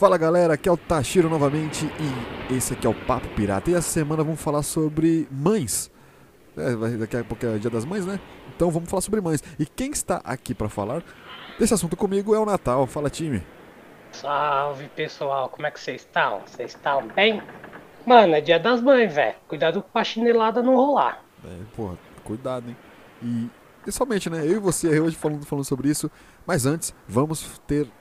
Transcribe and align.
Fala 0.00 0.16
galera, 0.16 0.54
aqui 0.54 0.66
é 0.66 0.72
o 0.72 0.78
Tashiro 0.78 1.28
novamente 1.28 1.84
e 1.84 2.54
esse 2.54 2.72
aqui 2.72 2.86
é 2.86 2.88
o 2.88 2.94
Papo 2.94 3.28
Pirata. 3.36 3.70
E 3.70 3.74
essa 3.74 3.90
semana 3.90 4.24
vamos 4.24 4.40
falar 4.40 4.62
sobre 4.62 5.28
mães. 5.30 5.90
É, 6.56 6.96
daqui 6.96 7.18
a 7.18 7.22
pouco 7.22 7.44
é 7.44 7.58
dia 7.58 7.68
das 7.68 7.84
mães, 7.84 8.06
né? 8.06 8.18
Então 8.56 8.70
vamos 8.70 8.88
falar 8.88 9.02
sobre 9.02 9.20
mães. 9.20 9.44
E 9.58 9.66
quem 9.66 9.90
está 9.90 10.22
aqui 10.24 10.54
para 10.54 10.70
falar 10.70 11.02
desse 11.58 11.74
assunto 11.74 11.98
comigo 11.98 12.34
é 12.34 12.38
o 12.38 12.46
Natal. 12.46 12.86
Fala 12.86 13.10
time. 13.10 13.42
Salve 14.12 14.88
pessoal, 14.96 15.50
como 15.50 15.66
é 15.66 15.70
que 15.70 15.78
vocês 15.78 16.00
estão? 16.00 16.40
Vocês 16.46 16.70
estão 16.70 17.06
bem? 17.08 17.42
Mano, 18.06 18.36
é 18.36 18.40
dia 18.40 18.58
das 18.58 18.80
mães, 18.80 19.14
velho. 19.14 19.36
Cuidado 19.46 19.84
pra 19.92 20.02
chinelada 20.02 20.62
não 20.62 20.76
rolar. 20.76 21.22
É, 21.44 21.58
porra, 21.76 21.98
cuidado, 22.24 22.70
hein? 22.70 22.76
E 23.22 23.50
principalmente, 23.82 24.30
né? 24.30 24.46
Eu 24.46 24.52
e 24.52 24.58
você 24.58 24.98
hoje 24.98 25.14
falando, 25.14 25.44
falando 25.44 25.64
sobre 25.66 25.90
isso. 25.90 26.10
Mas 26.46 26.64
antes, 26.64 26.94
vamos 27.06 27.60
ter 27.66 27.86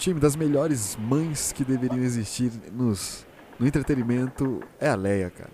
Time 0.00 0.18
das 0.18 0.34
melhores 0.34 0.96
mães 0.96 1.52
que 1.52 1.62
deveriam 1.62 2.02
existir 2.02 2.50
nos, 2.72 3.26
no 3.58 3.66
entretenimento 3.66 4.62
é 4.80 4.88
a 4.88 4.94
Leia, 4.94 5.28
cara. 5.28 5.50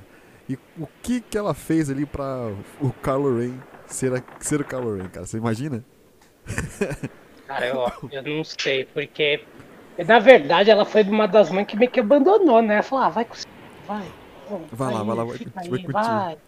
E 0.49 0.57
o 0.79 0.87
que 1.03 1.21
que 1.21 1.37
ela 1.37 1.53
fez 1.53 1.91
ali 1.91 2.07
pra 2.07 2.53
o 2.81 2.91
Kylo 3.03 3.41
Ren 3.41 3.55
ser, 3.89 4.15
a- 4.15 4.23
ser 4.39 4.61
o 4.61 4.65
Kylo 4.65 4.99
Ren, 4.99 5.09
cara? 5.09 5.27
Você 5.27 5.37
imagina? 5.37 5.85
Cara, 7.49 7.67
eu, 7.67 7.87
eu 8.13 8.23
não 8.23 8.45
sei, 8.45 8.85
porque. 8.87 9.45
Na 10.07 10.19
verdade, 10.21 10.71
ela 10.71 10.85
foi 10.85 11.03
uma 11.03 11.27
das 11.27 11.51
mães 11.51 11.67
que 11.67 11.77
meio 11.77 11.91
que 11.91 11.99
abandonou, 12.01 12.61
né? 12.63 12.83
Falou, 12.83 13.05
ah, 13.05 13.09
vai 13.09 13.25
com 13.25 13.35
vai. 13.87 14.05
pô, 14.49 14.61
Vai 14.71 14.95
lá, 14.95 15.03
vai 15.03 15.17
lá, 15.17 15.25
vai 15.25 15.39
aí, 15.57 15.69
vai 15.71 15.83
vai. 15.93 16.39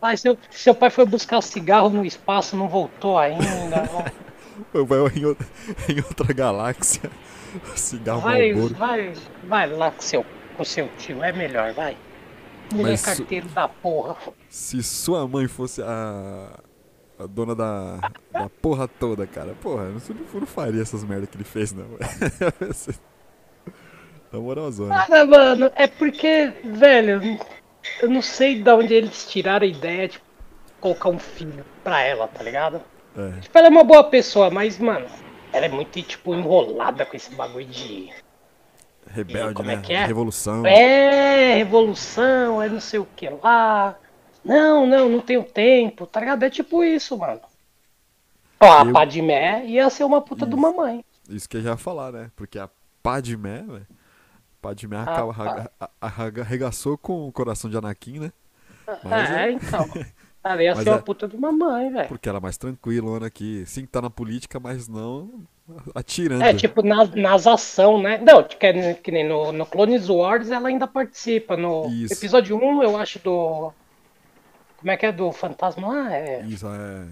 Vai, 0.00 0.16
seu, 0.16 0.36
seu 0.50 0.74
pai 0.74 0.90
foi 0.90 1.06
buscar 1.06 1.40
cigarro 1.42 1.88
no 1.90 2.04
espaço, 2.04 2.56
não 2.56 2.68
voltou 2.68 3.18
ainda. 3.18 3.44
Vai 4.72 4.98
em 5.16 5.24
outra, 5.24 5.46
em 5.88 5.96
outra 5.98 6.32
galáxia. 6.32 7.10
Cigarro 7.76 8.20
Vai, 8.20 8.52
Marlboro. 8.52 8.74
vai, 8.74 9.12
vai 9.44 9.70
lá 9.70 9.90
com 9.90 10.00
seu, 10.02 10.26
com 10.56 10.64
seu 10.64 10.88
tio, 10.98 11.22
é 11.22 11.32
melhor, 11.32 11.72
vai. 11.72 11.96
Su- 12.96 13.04
carteiro 13.04 13.48
da 13.48 13.68
porra. 13.68 14.16
Se 14.48 14.82
sua 14.82 15.28
mãe 15.28 15.46
fosse 15.46 15.82
a, 15.82 16.58
a 17.18 17.26
dona 17.26 17.54
da, 17.54 18.10
da 18.32 18.48
porra 18.48 18.88
toda, 18.88 19.26
cara, 19.26 19.54
porra, 19.60 19.84
eu 19.84 20.40
não, 20.40 20.46
faria 20.46 20.82
essas 20.82 21.04
merdas 21.04 21.28
que 21.28 21.36
ele 21.36 21.44
fez, 21.44 21.72
não. 21.72 21.86
Na 24.32 24.40
moral, 24.40 24.72
zona. 24.72 25.06
Cara, 25.06 25.24
mano, 25.24 25.70
é 25.76 25.86
porque, 25.86 26.52
velho, 26.64 27.38
eu 28.02 28.10
não 28.10 28.22
sei 28.22 28.60
de 28.60 28.70
onde 28.70 28.92
eles 28.92 29.26
tiraram 29.28 29.64
a 29.64 29.68
ideia 29.68 30.08
de 30.08 30.20
colocar 30.80 31.10
um 31.10 31.18
filho 31.18 31.64
pra 31.84 32.00
ela, 32.02 32.26
tá 32.26 32.42
ligado? 32.42 32.80
É, 33.16 33.40
Tipo, 33.40 33.58
ela 33.58 33.66
é 33.68 33.70
uma 33.70 33.84
boa 33.84 34.04
pessoa, 34.04 34.50
mas, 34.50 34.78
mano, 34.78 35.06
ela 35.52 35.66
é 35.66 35.68
muito, 35.68 36.00
tipo, 36.02 36.34
enrolada 36.34 37.04
com 37.06 37.16
esse 37.16 37.34
bagulho 37.34 37.66
de. 37.66 38.10
rebelde, 39.06 39.54
como 39.54 39.70
é 39.70 39.76
né? 39.76 39.82
que 39.82 39.92
é? 39.92 40.04
Revolução. 40.06 40.66
É, 40.66 41.54
revolução, 41.56 42.60
é 42.62 42.68
não 42.68 42.80
sei 42.80 42.98
o 42.98 43.06
que 43.16 43.28
lá. 43.28 43.96
Não, 44.44 44.86
não, 44.86 45.08
não 45.08 45.20
tenho 45.20 45.42
tempo, 45.44 46.06
tá 46.06 46.20
ligado? 46.20 46.42
É 46.42 46.50
tipo 46.50 46.82
isso, 46.84 47.16
mano. 47.16 47.40
Ó, 48.60 48.78
a 48.82 48.84
Eu- 48.84 48.92
Padmé 48.92 49.64
ia 49.66 49.88
ser 49.90 50.04
uma 50.04 50.20
puta 50.20 50.44
de 50.46 50.54
uma 50.54 50.72
mãe. 50.72 51.04
Isso 51.28 51.48
que 51.48 51.56
eu 51.56 51.62
já 51.62 51.70
ia 51.70 51.76
falar, 51.76 52.12
né? 52.12 52.30
Porque 52.36 52.58
a 52.58 52.68
Padmé, 53.02 53.62
velho. 53.62 53.86
Padmé 54.60 54.96
acaba, 54.98 55.30
arraga- 55.32 55.70
a- 55.80 55.90
arraga- 56.00 56.42
arregaçou 56.42 56.96
com 56.98 57.26
o 57.28 57.32
coração 57.32 57.70
de 57.70 57.76
Anakin, 57.76 58.18
né? 58.18 58.32
Mas 59.02 59.30
é, 59.30 59.48
é- 59.48 59.52
então. 59.52 59.86
Ela 60.44 60.62
ia 60.62 60.74
Mas 60.74 60.84
ser 60.84 60.90
uma 60.90 60.98
é- 60.98 61.02
puta 61.02 61.26
de 61.26 61.34
uma 61.36 61.50
mãe, 61.50 61.90
velho. 61.90 62.08
Porque 62.08 62.28
ela 62.28 62.38
é 62.38 62.40
mais 62.42 62.58
tranquila 62.58 63.26
aqui. 63.26 63.64
Sim, 63.66 63.86
tá 63.86 64.02
na 64.02 64.10
política, 64.10 64.60
mas 64.60 64.86
não 64.86 65.30
atirando. 65.94 66.42
É, 66.42 66.52
tipo, 66.52 66.82
nas, 66.82 67.10
nas 67.14 67.46
ação, 67.46 68.00
né? 68.00 68.18
Não, 68.18 68.42
que, 68.42 68.66
é 68.66 68.94
que 68.94 69.10
nem 69.10 69.26
no, 69.26 69.52
no 69.52 69.64
Clones 69.64 70.08
Wars 70.10 70.50
ela 70.50 70.68
ainda 70.68 70.86
participa. 70.86 71.56
No 71.56 71.86
Isso. 71.88 72.12
episódio 72.12 72.56
1, 72.56 72.82
eu 72.82 72.96
acho, 72.98 73.18
do. 73.20 73.72
Como 74.76 74.90
é 74.90 74.96
que 74.98 75.06
é? 75.06 75.12
Do 75.12 75.32
Fantasma 75.32 75.88
lá? 75.88 76.14
É... 76.14 76.42
Isso, 76.42 76.66
é. 76.68 77.06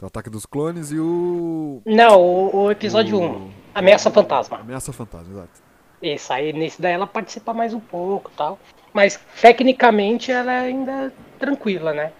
O 0.00 0.06
ataque 0.06 0.30
dos 0.30 0.46
clones 0.46 0.90
e 0.90 0.98
o. 0.98 1.80
Não, 1.86 2.20
o, 2.20 2.56
o 2.64 2.70
episódio 2.72 3.18
O- 3.18 3.36
1. 3.46 3.50
Ameaça 3.74 4.10
Fantasma. 4.10 4.58
Ameaça 4.58 4.92
fantasma, 4.92 5.32
exato. 5.32 5.62
Isso, 6.02 6.32
aí 6.32 6.52
nesse 6.52 6.82
daí 6.82 6.94
ela 6.94 7.06
participa 7.06 7.54
mais 7.54 7.72
um 7.72 7.78
pouco 7.78 8.30
e 8.32 8.36
tal. 8.36 8.58
Mas 8.92 9.20
tecnicamente 9.40 10.32
ela 10.32 10.52
é 10.52 10.58
ainda 10.60 11.12
tranquila, 11.38 11.92
né? 11.92 12.12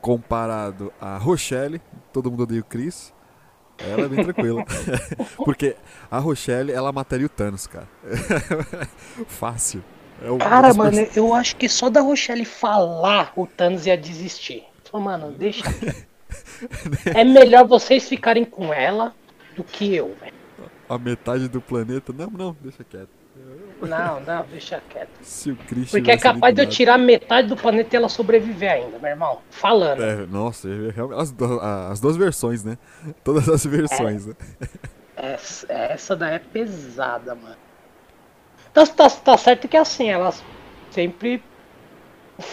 Comparado 0.00 0.92
a 1.00 1.16
Rochelle, 1.16 1.80
todo 2.12 2.30
mundo 2.30 2.42
odeia 2.42 2.60
o 2.60 2.64
Chris. 2.64 3.12
Ela 3.78 4.02
é 4.02 4.08
bem 4.08 4.22
tranquila. 4.24 4.64
Porque 5.44 5.76
a 6.10 6.18
Rochelle, 6.18 6.70
ela 6.72 6.92
mataria 6.92 7.26
o 7.26 7.28
Thanos, 7.28 7.66
cara. 7.66 7.88
Fácil. 9.26 9.82
É 10.22 10.38
Cara, 10.38 10.66
um 10.66 10.68
dos 10.68 10.76
mano, 10.76 10.96
pers- 10.96 11.16
eu 11.16 11.34
acho 11.34 11.56
que 11.56 11.68
só 11.68 11.90
da 11.90 12.00
Rochelle 12.00 12.44
falar 12.44 13.32
o 13.34 13.46
Thanos 13.46 13.86
ia 13.86 13.96
desistir. 13.96 14.64
Mano, 14.92 15.32
deixa. 15.32 15.64
é 17.16 17.24
melhor 17.24 17.66
vocês 17.66 18.08
ficarem 18.08 18.44
com 18.44 18.72
ela 18.72 19.12
do 19.56 19.64
que 19.64 19.92
eu, 19.92 20.14
velho. 20.20 20.34
A 20.88 20.96
metade 20.98 21.48
do 21.48 21.60
planeta. 21.60 22.12
Não, 22.12 22.30
não, 22.30 22.56
deixa 22.60 22.84
quieto. 22.84 23.08
Não, 23.82 24.20
não, 24.20 24.44
deixa 24.46 24.80
quieto. 24.88 25.10
Se 25.22 25.50
o 25.50 25.56
Chris 25.56 25.90
Porque 25.90 26.10
é 26.10 26.16
capaz 26.16 26.54
de 26.54 26.62
eu 26.62 26.68
tirar 26.68 26.96
metade 26.96 27.48
do 27.48 27.56
planeta 27.56 27.94
e 27.94 27.96
ela 27.96 28.08
sobreviver 28.08 28.70
ainda, 28.70 28.98
meu 28.98 29.10
irmão. 29.10 29.40
Falando. 29.50 30.02
É, 30.02 30.26
nossa, 30.26 30.68
é 30.68 30.90
realmente- 30.90 31.20
as, 31.20 31.30
do- 31.32 31.60
as 31.60 32.00
duas 32.00 32.16
versões, 32.16 32.64
né? 32.64 32.78
Todas 33.22 33.48
as 33.48 33.66
versões, 33.66 34.26
né? 34.26 34.34
Essa, 35.16 35.72
essa 35.72 36.16
daí 36.16 36.34
é 36.34 36.38
pesada, 36.38 37.34
mano. 37.34 37.56
Tá, 38.72 38.86
tá, 38.86 39.08
tá 39.10 39.36
certo 39.36 39.68
que 39.68 39.76
assim, 39.76 40.08
elas 40.08 40.42
sempre. 40.90 41.42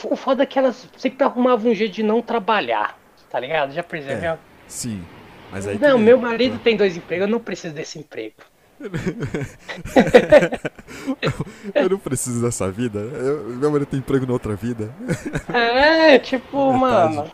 o 0.04 0.16
foda 0.16 0.44
é 0.44 0.46
que 0.46 0.60
elas 0.60 0.88
sempre 0.98 1.24
arrumavam 1.24 1.72
um 1.72 1.76
jeito 1.76 1.94
de 1.94 2.04
não 2.04 2.22
trabalhar, 2.22 3.00
tá 3.30 3.40
ligado? 3.40 3.72
Já 3.74 3.82
percebeu? 3.84 4.38
Sim. 4.68 5.04
Mas 5.52 5.68
aí 5.68 5.80
não, 5.80 5.98
meu 5.98 6.18
marido 6.18 6.60
tem 6.60 6.78
dois 6.78 6.96
empregos, 6.96 7.28
eu 7.28 7.32
não 7.32 7.40
preciso 7.40 7.74
desse 7.74 7.98
emprego. 8.00 8.36
Eu 11.74 11.90
não 11.90 11.98
preciso 12.00 12.42
dessa 12.42 12.70
vida. 12.72 13.00
Eu, 13.00 13.44
meu 13.56 13.72
marido 13.72 13.88
tem 13.88 14.00
emprego 14.00 14.26
na 14.26 14.34
outra 14.34 14.56
vida. 14.56 14.94
É, 15.54 16.18
tipo, 16.20 16.74
Metade. 16.74 17.16
mano. 17.16 17.32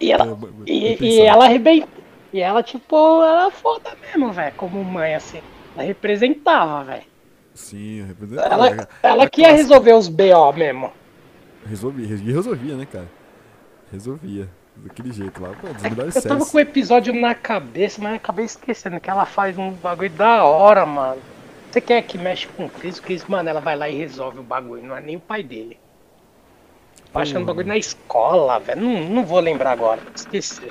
E 0.00 0.12
ela, 0.12 0.24
É, 0.66 0.70
e, 0.70 0.98
e 1.04 1.20
ela 1.20 1.44
arrebentou. 1.46 1.88
E 2.32 2.40
ela, 2.40 2.62
tipo, 2.62 2.96
ela 3.22 3.46
é 3.46 3.50
foda 3.50 3.90
mesmo, 4.02 4.32
velho, 4.32 4.54
como 4.56 4.82
mãe, 4.84 5.14
assim. 5.14 5.40
Ela 5.74 5.86
representava, 5.86 6.84
velho. 6.84 7.04
Sim, 7.54 8.04
representa- 8.06 8.42
Ela, 8.42 8.68
é- 8.68 8.86
ela 9.02 9.22
é 9.24 9.28
que 9.30 9.40
ia 9.40 9.52
resolver 9.52 9.94
os 9.94 10.08
BO 10.08 10.52
mesmo. 10.54 10.92
Resolvia, 11.66 12.06
resolvia, 12.16 12.76
né, 12.76 12.86
cara? 12.86 13.08
Resolvia. 13.90 14.48
Daquele 14.76 15.12
jeito 15.12 15.42
lá. 15.42 15.50
Pô, 15.60 15.68
dos 15.72 15.82
melhores 15.82 16.14
Eu 16.16 16.22
tava 16.22 16.34
séries. 16.36 16.50
com 16.50 16.56
o 16.58 16.60
episódio 16.60 17.14
na 17.18 17.34
cabeça, 17.34 18.00
mas 18.00 18.14
acabei 18.14 18.44
esquecendo 18.44 19.00
que 19.00 19.08
ela 19.10 19.24
faz 19.26 19.56
um 19.58 19.72
bagulho 19.72 20.10
da 20.10 20.44
hora, 20.44 20.84
mano. 20.86 21.20
Você 21.70 21.80
quer 21.80 22.02
que 22.02 22.16
mexe 22.18 22.46
com 22.48 22.66
o 22.66 22.70
Chris? 22.70 22.98
O 22.98 23.30
mano, 23.30 23.48
ela 23.48 23.60
vai 23.60 23.76
lá 23.76 23.88
e 23.88 23.96
resolve 23.96 24.38
o 24.38 24.42
bagulho, 24.42 24.82
não 24.82 24.96
é 24.96 25.00
nem 25.00 25.16
o 25.16 25.20
pai 25.20 25.42
dele. 25.42 25.78
Baixando 27.12 27.38
o 27.40 27.42
Porra. 27.42 27.54
bagulho 27.54 27.68
na 27.68 27.76
escola, 27.78 28.58
velho. 28.60 28.80
Não, 28.80 29.08
não 29.08 29.24
vou 29.24 29.40
lembrar 29.40 29.72
agora, 29.72 30.00
esqueci. 30.14 30.70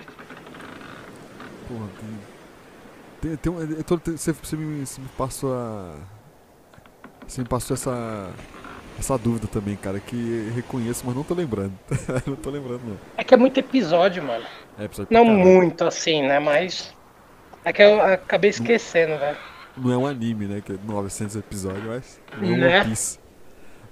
Porra, 1.68 1.88
tem, 2.00 2.20
Tem, 3.22 3.38
tem 3.38 3.52
um, 3.52 3.84
tô- 3.84 3.98
tem- 3.98 4.16
você, 4.18 4.32
você 4.32 4.56
me, 4.56 4.86
você 4.86 5.02
me 5.02 5.08
passou 5.18 5.54
a. 5.54 5.96
Você 7.28 7.42
me 7.42 7.48
passou 7.48 7.74
essa. 7.74 8.30
Essa 8.98 9.18
dúvida 9.18 9.46
também, 9.48 9.76
cara, 9.76 10.00
que 10.00 10.50
reconheço, 10.56 11.04
mas 11.06 11.16
não 11.16 11.24
tô 11.24 11.34
lembrando. 11.34 11.74
não 12.26 12.36
tô 12.36 12.50
lembrando, 12.50 12.82
não. 12.86 12.98
É 13.18 13.24
que 13.24 13.34
é 13.34 13.38
muito 13.38 13.60
episódio, 13.60 14.24
mano. 14.24 14.46
É, 14.80 14.86
episódio 14.86 15.14
Não 15.14 15.26
muito 15.26 15.84
assim, 15.84 16.22
né? 16.22 16.40
Mas. 16.40 16.94
É 17.64 17.74
que 17.74 17.82
eu 17.82 18.02
acabei 18.02 18.50
esquecendo, 18.52 19.18
velho. 19.20 19.38
Não 19.76 19.92
é 19.92 19.98
um 19.98 20.08
anime, 20.08 20.46
né? 20.46 20.62
Que 20.62 20.74
é 20.74 20.78
900 20.84 21.36
episódios, 21.36 21.84
mas. 21.84 22.22
Não 22.38 22.54
é 22.54 22.58
Né? 22.58 22.78
One 22.80 22.90
Piece. 22.90 23.20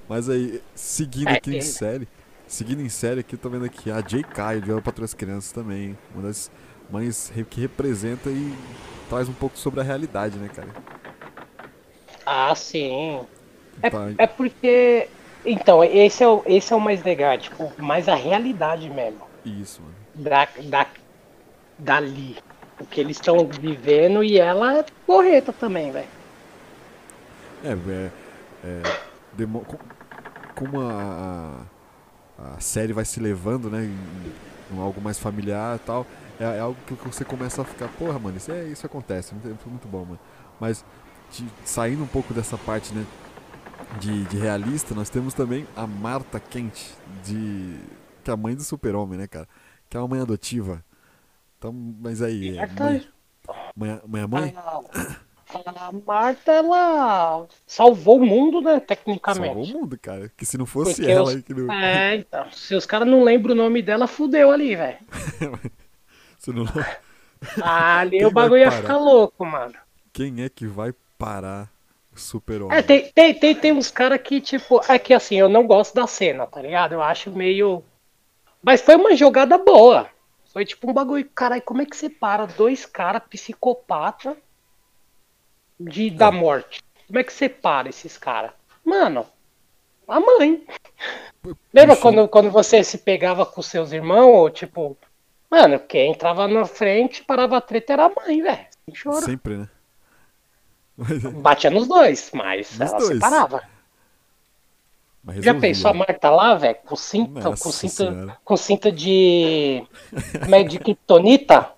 Mas 0.07 0.29
aí, 0.29 0.61
seguindo 0.73 1.29
É, 1.29 1.33
aqui 1.33 1.50
em 1.51 1.53
ele- 1.55 1.61
série. 1.63 2.07
Seguindo 2.47 2.81
em 2.81 2.89
série 2.89 3.19
aqui, 3.21 3.35
eu 3.35 3.39
tô 3.39 3.50
vendo 3.50 3.65
aqui 3.65 3.89
a 3.91 4.01
Jay 4.05 4.23
Caio, 4.23 4.61
de 4.61 4.69
Ela 4.71 4.81
para 4.81 5.03
as 5.03 5.13
Crianças 5.13 5.51
também. 5.51 5.85
hein? 5.88 5.97
Uma 6.13 6.23
das 6.23 6.51
mães 6.89 7.31
que 7.50 7.59
representa 7.59 8.29
e 8.29 8.53
traz 9.09 9.27
um 9.27 9.33
pouco 9.33 9.57
sobre 9.57 9.79
a 9.79 9.83
realidade, 9.83 10.38
né, 10.38 10.50
cara? 10.53 10.67
Ah, 12.25 12.53
sim. 12.55 13.21
É, 13.81 14.24
é 14.24 14.28
porque. 14.28 15.08
Então, 15.46 15.84
esse 15.84 16.24
é, 16.24 16.28
o, 16.28 16.42
esse 16.46 16.72
é 16.72 16.75
o 16.75 16.80
mais 16.80 17.04
legal, 17.04 17.38
tipo, 17.38 17.72
mais 17.78 18.08
a 18.08 18.16
realidade 18.16 18.90
mesmo. 18.90 19.22
Isso, 19.44 19.81
mano. 19.81 19.94
Da, 20.16 20.48
da, 20.70 20.88
dali. 21.78 22.38
O 22.80 22.86
que 22.86 23.00
eles 23.02 23.18
estão 23.18 23.46
vivendo 23.48 24.24
e 24.24 24.40
ela 24.40 24.80
é 24.80 24.86
porreta 25.06 25.52
também, 25.52 25.92
velho. 25.92 26.08
É, 27.64 27.72
é, 27.72 28.10
é 28.66 28.81
demo- 29.34 29.66
como 30.56 30.80
a, 30.81 31.66
a, 32.40 32.56
a 32.56 32.60
série 32.60 32.94
vai 32.94 33.06
se 33.06 33.20
levando, 33.20 33.70
né, 33.70 33.84
em, 33.84 34.75
em 34.75 34.81
algo 34.81 35.02
mais 35.02 35.20
familiar 35.20 35.75
e 35.75 35.80
tal, 35.80 36.06
é, 36.40 36.44
é 36.44 36.60
algo 36.60 36.78
que 36.88 36.94
você 37.08 37.24
começa 37.24 37.62
a 37.62 37.66
ficar, 37.66 37.88
porra, 37.90 38.18
mano, 38.20 38.38
isso, 38.38 38.52
é, 38.52 38.64
isso 38.66 38.86
acontece, 38.86 39.34
muito, 39.34 39.58
foi 39.62 39.70
muito 39.72 39.88
bom, 39.88 40.00
mano. 40.06 40.20
Mas, 40.60 40.84
de- 41.31 41.46
saindo 41.64 42.04
um 42.04 42.08
pouco 42.08 42.34
dessa 42.34 42.58
parte, 42.58 42.94
né, 42.94 43.06
de, 44.00 44.24
de 44.25 44.38
realista, 44.38 44.94
nós 44.96 45.10
temos 45.10 45.34
também 45.34 45.68
a 45.75 45.86
Marta 45.86 46.40
Kent, 46.40 46.92
de, 47.24 47.80
que 48.24 48.30
é 48.30 48.34
a 48.34 48.38
mãe 48.38 48.56
do 48.56 48.64
super-homem, 48.64 49.18
né, 49.18 49.28
cara, 49.28 49.48
que 49.90 49.98
é 49.98 50.00
uma 50.00 50.08
mãe 50.08 50.22
adotiva. 50.22 50.84
Então, 51.58 51.72
mas 51.72 52.22
aí, 52.22 52.58
é 52.58 52.68
mãe, 52.68 53.08
mãe, 53.75 54.02
mãe 54.08 54.22
é 54.22 54.28
mãe? 54.28 54.56
A, 54.58 55.88
a 55.88 55.92
Marta, 56.06 56.52
ela 56.52 57.46
salvou 57.66 58.20
o 58.20 58.25
mundo, 58.25 58.62
né, 58.62 58.80
tecnicamente. 58.80 59.54
Salvou 59.54 59.64
o 59.64 59.81
mundo, 59.81 59.98
cara, 60.00 60.31
que 60.36 60.46
se 60.46 60.58
não 60.58 60.66
fosse 60.66 60.96
Porque 60.96 61.12
ela 61.12 61.24
os- 61.24 61.36
aí 61.36 61.42
que 61.42 61.54
não... 61.54 61.72
É, 61.72 62.16
então. 62.16 62.52
Se 62.52 62.75
os 62.75 62.86
caras 62.86 63.08
não 63.08 63.24
lembram 63.24 63.54
o 63.54 63.58
nome 63.58 63.81
dela, 63.81 64.08
fudeu 64.08 64.52
ali, 64.52 64.75
velho. 64.75 64.98
se 66.40 66.52
não... 66.52 66.66
Ali 67.62 68.18
Quem 68.18 68.25
o 68.25 68.31
bagulho 68.31 68.62
ia 68.62 68.72
ficar 68.72 68.98
louco, 68.98 69.46
mano. 69.46 69.74
Quem 70.12 70.44
é 70.44 70.50
que 70.50 70.66
vai 70.66 70.94
parar 71.18 71.73
super-homem? 72.15 72.77
É, 72.77 72.81
tem, 72.81 73.12
tem, 73.12 73.33
tem, 73.33 73.56
tem 73.56 73.71
uns 73.71 73.89
caras 73.92 74.21
que, 74.21 74.39
tipo, 74.42 74.81
é 74.88 74.98
que 75.00 75.13
assim, 75.13 75.36
eu 75.36 75.50
não 75.50 75.65
gosto 75.65 75.94
da 75.95 76.07
cena, 76.07 76.45
tá 76.48 76.62
ligado? 76.62 76.94
Eu 76.94 77.01
acho 77.01 77.31
meio. 77.31 77.83
Mas 78.62 78.81
foi 78.81 78.95
uma 78.95 79.15
jogada 79.15 79.57
boa. 79.57 80.10
Foi 80.51 80.65
tipo 80.65 80.89
um 80.89 80.94
bagulho, 80.94 81.27
caralho, 81.33 81.63
como 81.63 81.81
é 81.81 81.86
que 81.86 81.98
você 81.98 82.10
para 82.10 82.45
dois 82.45 82.86
caras 82.86 83.24
psicopata 83.27 84.38
de, 85.80 86.12
da 86.12 86.31
morte? 86.31 86.83
Como 87.07 87.18
é 87.18 87.24
que 87.24 87.33
você 87.33 87.50
para 87.50 87.89
esses 87.89 88.18
caras? 88.18 88.51
Mano, 88.86 89.25
a 90.07 90.19
mãe. 90.19 90.63
Lembra 91.74 91.95
quando, 91.95 92.27
quando 92.27 92.51
você 92.51 92.83
se 92.83 93.00
pegava 93.00 93.45
com 93.45 93.62
seus 93.62 93.92
irmãos, 93.92 94.36
ou, 94.36 94.50
tipo, 94.50 94.98
mano, 95.50 95.80
quem 95.80 96.12
entrava 96.12 96.48
na 96.48 96.65
frente, 96.65 97.24
parava 97.24 97.57
a 97.57 97.62
treta 97.62 97.94
era 97.94 98.06
a 98.06 98.10
mãe, 98.10 98.42
velho. 98.42 98.68
Sempre, 99.25 99.57
né? 99.57 99.69
Mas, 100.98 101.24
Batia 101.24 101.69
nos 101.69 101.88
dois, 101.88 102.30
mas 102.34 102.72
Nos 102.78 102.81
ela 102.92 103.00
dois. 103.00 103.13
separava. 103.13 103.63
mas 105.24 105.44
Já 105.44 105.54
pensou 105.56 105.90
a 105.90 105.94
Marta 105.94 106.30
lá, 106.30 106.54
velho, 106.56 106.78
com 106.86 106.95
cinta, 106.95 107.40
Nossa 107.42 107.63
com 107.63 107.72
cinta, 107.72 107.94
Senhora. 107.94 108.38
com 108.44 108.57
cinta 108.57 108.92
de. 108.92 109.84
Como 110.44 110.56
é 110.56 110.63
de 110.63 110.80
kryptonita? 110.80 111.72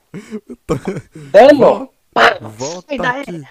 Vol- 0.68 0.80
Dano? 1.32 1.90
Pá, 2.14 2.38
Volta 2.42 2.98
daí. 2.98 3.22
aqui. 3.22 3.44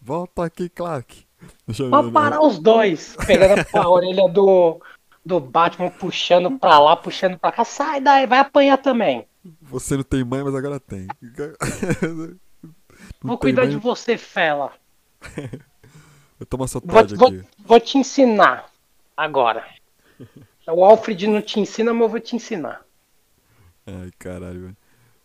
Volta 0.00 0.44
aqui, 0.44 0.68
Clark. 0.68 1.26
Deixa 1.66 1.88
Pra 1.88 2.02
ver. 2.02 2.12
parar 2.12 2.40
os 2.42 2.58
dois. 2.58 3.16
Pegando 3.26 3.64
a 3.74 3.88
orelha 3.88 4.28
do, 4.28 4.80
do 5.24 5.40
Batman, 5.40 5.90
puxando 5.90 6.58
pra 6.58 6.78
lá, 6.78 6.96
puxando 6.96 7.38
pra 7.38 7.50
cá. 7.52 7.64
Sai 7.64 8.00
daí, 8.00 8.26
vai 8.26 8.38
apanhar 8.40 8.76
também. 8.78 9.26
Você 9.62 9.96
não 9.96 10.02
tem 10.04 10.22
mãe, 10.24 10.42
mas 10.44 10.54
agora 10.54 10.78
tem. 10.80 11.06
Não 13.22 13.28
Vou 13.28 13.36
tem 13.38 13.54
cuidar 13.54 13.62
mãe, 13.62 13.70
de 13.70 13.76
você, 13.78 14.18
fela. 14.18 14.72
Eu 16.40 16.46
tomo 16.46 16.64
essa 16.64 16.80
Vou, 16.80 17.06
Todd 17.06 17.14
vou, 17.16 17.28
aqui. 17.28 17.44
vou 17.58 17.80
te 17.80 17.98
ensinar 17.98 18.70
agora. 19.16 19.66
O 20.66 20.84
Alfred 20.84 21.26
não 21.26 21.42
te 21.42 21.60
ensina, 21.60 21.92
mas 21.92 22.02
eu 22.02 22.08
vou 22.08 22.20
te 22.20 22.34
ensinar. 22.36 22.82
Ai, 23.86 24.10
caralho, 24.18 24.60
velho. 24.60 24.76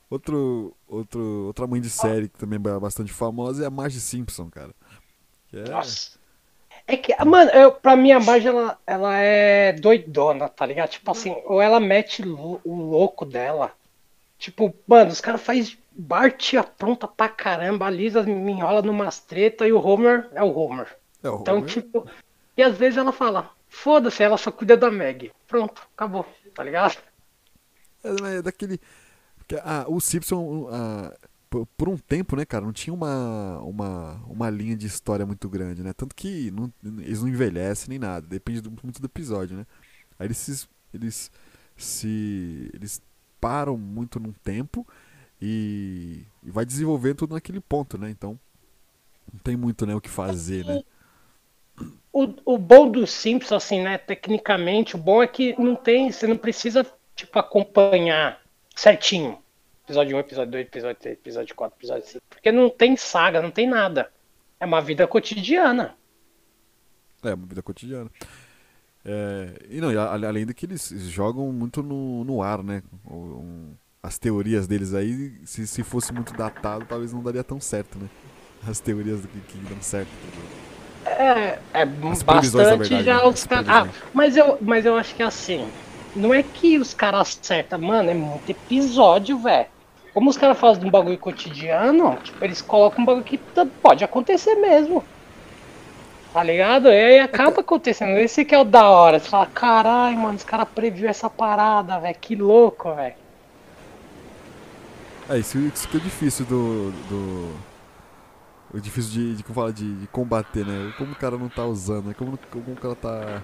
Outro, 0.10 0.76
outro, 0.88 1.46
outra 1.48 1.68
mãe 1.68 1.80
de 1.80 1.90
série 1.90 2.28
que 2.28 2.38
também 2.38 2.58
é 2.58 2.80
bastante 2.80 3.12
famosa 3.14 3.64
é 3.64 3.68
a 3.68 3.72
Marge 3.72 4.00
Simpson, 4.00 4.50
cara. 4.50 4.74
Que 5.48 5.60
é... 5.60 5.70
Nossa. 5.70 6.18
É 6.88 6.96
que, 6.98 7.16
mano, 7.26 7.50
eu, 7.52 7.72
pra 7.72 7.96
mim 7.96 8.12
a 8.12 8.20
Marge, 8.20 8.48
ela, 8.48 8.78
ela 8.86 9.18
é 9.18 9.74
doidona, 9.74 10.48
tá 10.50 10.66
ligado? 10.66 10.90
Tipo 10.90 11.12
assim, 11.12 11.36
ou 11.46 11.62
ela 11.62 11.80
mete 11.80 12.22
lou- 12.24 12.62
o 12.64 12.76
louco 12.76 13.26
dela. 13.26 13.72
Tipo, 14.38 14.76
mano, 14.88 15.12
os 15.12 15.22
caras 15.22 15.42
fazem 15.42 15.78
Bart 15.92 16.54
apronta 16.56 17.08
pra 17.08 17.30
caramba, 17.30 17.88
a 17.88 17.90
Lisa 17.90 18.24
me 18.24 18.52
enrola 18.52 18.82
numas 18.82 19.20
treta 19.20 19.68
e 19.68 19.72
o 19.74 19.80
Homer 19.80 20.30
é 20.34 20.44
o 20.44 20.52
Homer. 20.58 20.98
É 21.24 21.30
o 21.30 21.36
Então, 21.42 21.60
Homer. 21.60 21.66
tipo, 21.66 22.10
e 22.58 22.64
às 22.64 22.78
vezes 22.78 22.98
ela 22.98 23.12
fala, 23.14 23.52
foda-se, 23.70 24.24
ela 24.24 24.38
só 24.38 24.52
cuida 24.52 24.76
da 24.78 24.92
Meg. 24.92 25.32
Pronto, 25.48 25.88
acabou, 25.96 26.26
tá 26.54 26.64
ligado? 26.64 26.98
É, 28.04 28.38
é 28.38 28.42
daquele. 28.42 28.80
ah, 29.64 29.86
o 29.88 30.00
Simpson, 30.02 30.68
ah, 30.72 31.16
por, 31.78 31.90
um 31.90 31.98
tempo, 31.98 32.36
né, 32.36 32.46
cara, 32.46 32.66
não 32.66 32.74
tinha 32.74 32.94
uma, 32.94 33.60
uma, 33.62 34.14
uma 34.28 34.50
linha 34.50 34.76
de 34.76 34.88
história 34.88 35.26
muito 35.26 35.48
grande, 35.50 35.84
né? 35.84 35.94
Tanto 35.94 36.16
que 36.16 36.52
não- 36.52 36.72
eles 37.02 37.22
não 37.22 37.30
envelhecem 37.30 37.90
nem 37.90 38.00
nada, 38.00 38.28
depende 38.28 38.62
do- 38.62 38.72
muito 38.84 39.02
do 39.02 39.06
episódio, 39.06 39.58
né? 39.58 39.66
Aí 40.20 40.28
eles 40.28 40.38
se, 40.38 40.68
eles 40.94 41.32
se. 41.78 42.70
Eles 42.74 43.02
param 43.46 43.78
muito 43.78 44.20
num 44.20 44.32
tempo 44.32 44.88
e, 45.40 46.26
e 46.44 46.50
vai 46.50 46.66
desenvolvendo 46.66 47.18
tudo 47.18 47.36
naquele 47.36 47.60
ponto, 47.60 47.96
né? 47.96 48.10
Então 48.10 48.40
não 49.32 49.40
tem 49.40 49.56
muito 49.56 49.86
né, 49.86 49.94
o 49.94 50.02
que 50.02 50.10
fazer, 50.10 50.66
né? 50.66 50.82
O, 52.12 52.34
o 52.44 52.58
bom 52.58 52.90
dos 52.90 53.12
Simpsons, 53.12 53.52
assim, 53.52 53.84
né, 53.84 54.00
tecnicamente, 54.00 54.96
o 54.96 54.98
bom 54.98 55.22
é 55.22 55.28
que 55.28 55.54
não 55.62 55.76
tem, 55.76 56.12
você 56.12 56.26
não 56.26 56.38
precisa, 56.38 56.84
tipo, 57.16 57.38
acompanhar 57.38 58.42
certinho. 58.76 59.38
Episódio 59.84 60.18
1, 60.18 60.20
episódio 60.22 60.52
2, 60.52 60.66
episódio 60.66 61.02
3, 61.02 61.14
episódio 61.14 61.56
4, 61.56 61.78
episódio 61.78 62.08
5. 62.08 62.24
Porque 62.28 62.52
não 62.52 62.68
tem 62.68 62.98
saga, 62.98 63.44
não 63.44 63.52
tem 63.52 63.68
nada. 63.68 64.12
É 64.60 64.66
uma 64.66 64.82
vida 64.82 65.06
cotidiana. 65.06 65.96
É, 67.24 67.34
uma 67.34 67.46
vida 67.46 67.62
cotidiana. 67.62 68.10
É, 69.06 69.54
e 69.70 69.80
não, 69.80 69.90
além 70.00 70.46
do 70.46 70.54
que 70.54 70.66
eles 70.66 70.90
jogam 71.10 71.52
muito 71.52 71.84
no, 71.84 72.24
no 72.24 72.42
ar, 72.42 72.64
né? 72.64 72.82
Um- 73.10 73.76
as 74.02 74.20
teorias 74.20 74.68
deles 74.68 74.94
aí, 74.94 75.42
se, 75.46 75.66
se 75.66 75.84
fosse 75.84 76.14
muito 76.14 76.34
datado, 76.34 76.86
talvez 76.86 77.12
não 77.12 77.24
daria 77.24 77.44
tão 77.44 77.60
certo, 77.60 77.98
né? 78.00 78.08
As 78.68 78.80
teorias 78.80 79.22
do 79.22 79.28
que, 79.28 79.40
que 79.42 79.58
dão 79.60 79.82
certo. 79.82 80.10
É, 81.06 81.60
é 81.74 81.86
na 81.86 82.16
bastante 82.24 82.78
verdade, 82.78 83.04
já 83.04 83.18
né? 83.18 83.24
os 83.28 83.36
As 83.36 83.46
caras. 83.46 83.66
Ah, 83.70 83.88
mas 84.14 84.36
eu, 84.38 84.58
mas 84.62 84.86
eu 84.86 84.96
acho 84.98 85.16
que 85.16 85.24
é 85.24 85.26
assim. 85.26 85.68
Não 86.16 86.34
é 86.34 86.42
que 86.44 86.80
os 86.80 86.94
caras 86.94 87.38
acertam, 87.42 87.80
mano, 87.80 88.10
é 88.10 88.14
muito 88.14 88.50
episódio, 88.50 89.38
velho. 89.40 89.68
Como 90.14 90.30
os 90.30 90.38
caras 90.38 90.58
fazem 90.58 90.82
de 90.82 90.88
um 90.88 90.92
bagulho 90.92 91.18
cotidiano, 91.18 92.18
tipo, 92.24 92.44
eles 92.44 92.62
colocam 92.62 93.04
um 93.04 93.06
bagulho 93.06 93.26
que 93.26 93.38
tá- 93.38 93.68
pode 93.82 94.04
acontecer 94.04 94.56
mesmo. 94.56 95.04
Tá 96.36 96.44
ligado? 96.44 96.90
E 96.90 97.00
aí 97.00 97.20
acaba 97.20 97.62
acontecendo. 97.62 98.18
Esse 98.18 98.44
que 98.44 98.54
é 98.54 98.60
o 98.60 98.66
da 98.66 98.90
hora. 98.90 99.20
Você 99.20 99.30
fala, 99.30 99.46
caralho, 99.46 100.18
mano, 100.18 100.36
os 100.36 100.44
caras 100.44 100.68
previu 100.68 101.08
essa 101.08 101.30
parada, 101.30 101.98
velho. 101.98 102.18
Que 102.20 102.36
louco, 102.36 102.94
velho. 102.94 103.16
É, 105.30 105.38
isso, 105.38 105.58
isso 105.60 105.88
que 105.88 105.96
é 105.96 106.00
difícil 106.02 106.46
do. 106.46 106.92
do 106.92 107.56
o 108.74 108.82
difícil 108.82 109.12
de, 109.14 109.36
de, 109.38 109.44
como 109.44 109.56
fala, 109.56 109.72
de, 109.72 109.96
de 109.96 110.08
combater, 110.08 110.66
né? 110.66 110.94
Como 110.98 111.14
o 111.14 111.16
cara 111.16 111.38
não 111.38 111.48
tá 111.48 111.64
usando, 111.64 112.08
né? 112.08 112.14
Como, 112.14 112.38
como 112.52 112.74
o 112.74 112.76
cara 112.76 112.96
tá. 112.96 113.42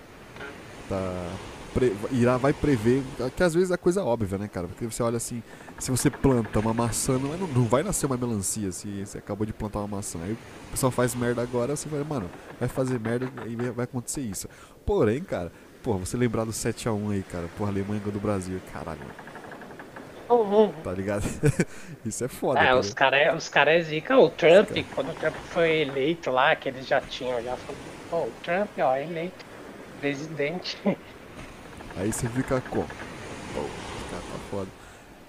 tá 0.90 1.28
pre- 1.74 1.94
irá, 2.12 2.38
vai 2.38 2.54
prever, 2.54 3.04
que 3.36 3.44
às 3.44 3.54
vezes 3.54 3.72
é 3.72 3.78
coisa 3.78 4.04
óbvia, 4.04 4.38
né, 4.38 4.48
cara? 4.48 4.68
Porque 4.68 4.86
você 4.86 5.02
olha 5.04 5.18
assim, 5.18 5.42
se 5.80 5.90
você 5.92 6.10
planta 6.10 6.60
uma 6.60 6.74
maçã, 6.74 7.18
não, 7.18 7.34
é- 7.34 7.38
não 7.38 7.66
vai 7.66 7.84
nascer 7.84 8.06
uma 8.06 8.18
melancia 8.18 8.72
se 8.72 9.06
você 9.06 9.18
acabou 9.18 9.46
de 9.46 9.54
plantar 9.54 9.80
uma 9.80 9.98
maçã. 9.98 10.20
Aí 10.24 10.34
o 10.34 10.38
pessoal 10.72 10.92
faz 10.92 11.16
merda 11.16 11.42
agora, 11.42 11.76
você 11.76 11.88
vai, 11.90 12.04
mano, 12.04 12.30
vai 12.60 12.70
fazer 12.70 13.00
merda 13.00 13.30
e 13.48 13.56
vai 13.56 13.86
acontecer 13.86 14.22
isso. 14.22 14.48
Porém, 14.86 15.22
cara, 15.24 15.52
porra, 15.82 16.00
você 16.00 16.18
lembrar 16.18 16.46
do 16.46 16.52
7x1 16.52 17.12
aí, 17.12 17.24
cara, 17.24 17.46
porra, 17.58 17.72
Alemanha 17.72 18.02
do 18.02 18.20
Brasil, 18.20 18.60
caralho. 18.74 19.00
Uhum. 20.30 20.72
tá 20.82 20.94
ligado? 20.94 21.24
Isso 22.06 22.24
é 22.24 22.28
foda. 22.30 22.62
É, 22.62 22.68
tá 22.68 22.78
os 22.78 22.94
caras 22.94 23.36
os 23.36 23.50
cara 23.50 23.74
é 23.74 23.82
zica. 23.82 24.18
O 24.18 24.30
Trump, 24.30 24.70
quando 24.96 25.10
o 25.10 25.14
Trump 25.14 25.36
foi 25.50 25.82
eleito 25.82 26.32
lá, 26.32 26.56
que 26.56 26.70
eles 26.70 26.88
já 26.88 27.02
tinham, 27.02 27.42
já 27.44 27.58
falou, 27.58 27.82
pô, 28.10 28.18
o 28.18 28.32
Trump, 28.42 28.70
ó, 28.80 28.96
eleito 28.96 29.46
presidente. 30.00 30.78
Aí 31.98 32.12
você 32.12 32.28
fica 32.30 32.62
como? 32.70 32.88
Pô, 33.54 33.62
cara 34.10 34.22
tá 34.32 34.40
foda. 34.50 34.68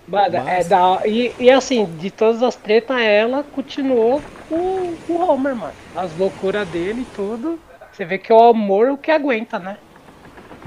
Mano, 0.09 0.37
é 0.37 0.41
Mas- 0.57 0.69
da 0.69 1.01
e, 1.07 1.33
e 1.39 1.51
assim, 1.51 1.85
de 1.97 2.11
todas 2.11 2.43
as 2.43 2.57
tretas, 2.57 3.01
ela 3.01 3.43
continuou 3.45 4.21
com, 4.49 4.95
com 5.07 5.13
o 5.13 5.29
Homer, 5.31 5.55
mano. 5.55 5.73
As 5.95 6.17
loucuras 6.17 6.69
dele 6.69 7.03
e 7.03 7.15
tudo. 7.17 7.59
Você 7.93 8.05
vê 8.05 8.19
que 8.19 8.33
é 8.33 8.35
o 8.35 8.43
amor 8.51 8.89
o 8.91 8.97
que 8.97 9.11
aguenta, 9.11 9.59
né? 9.59 9.77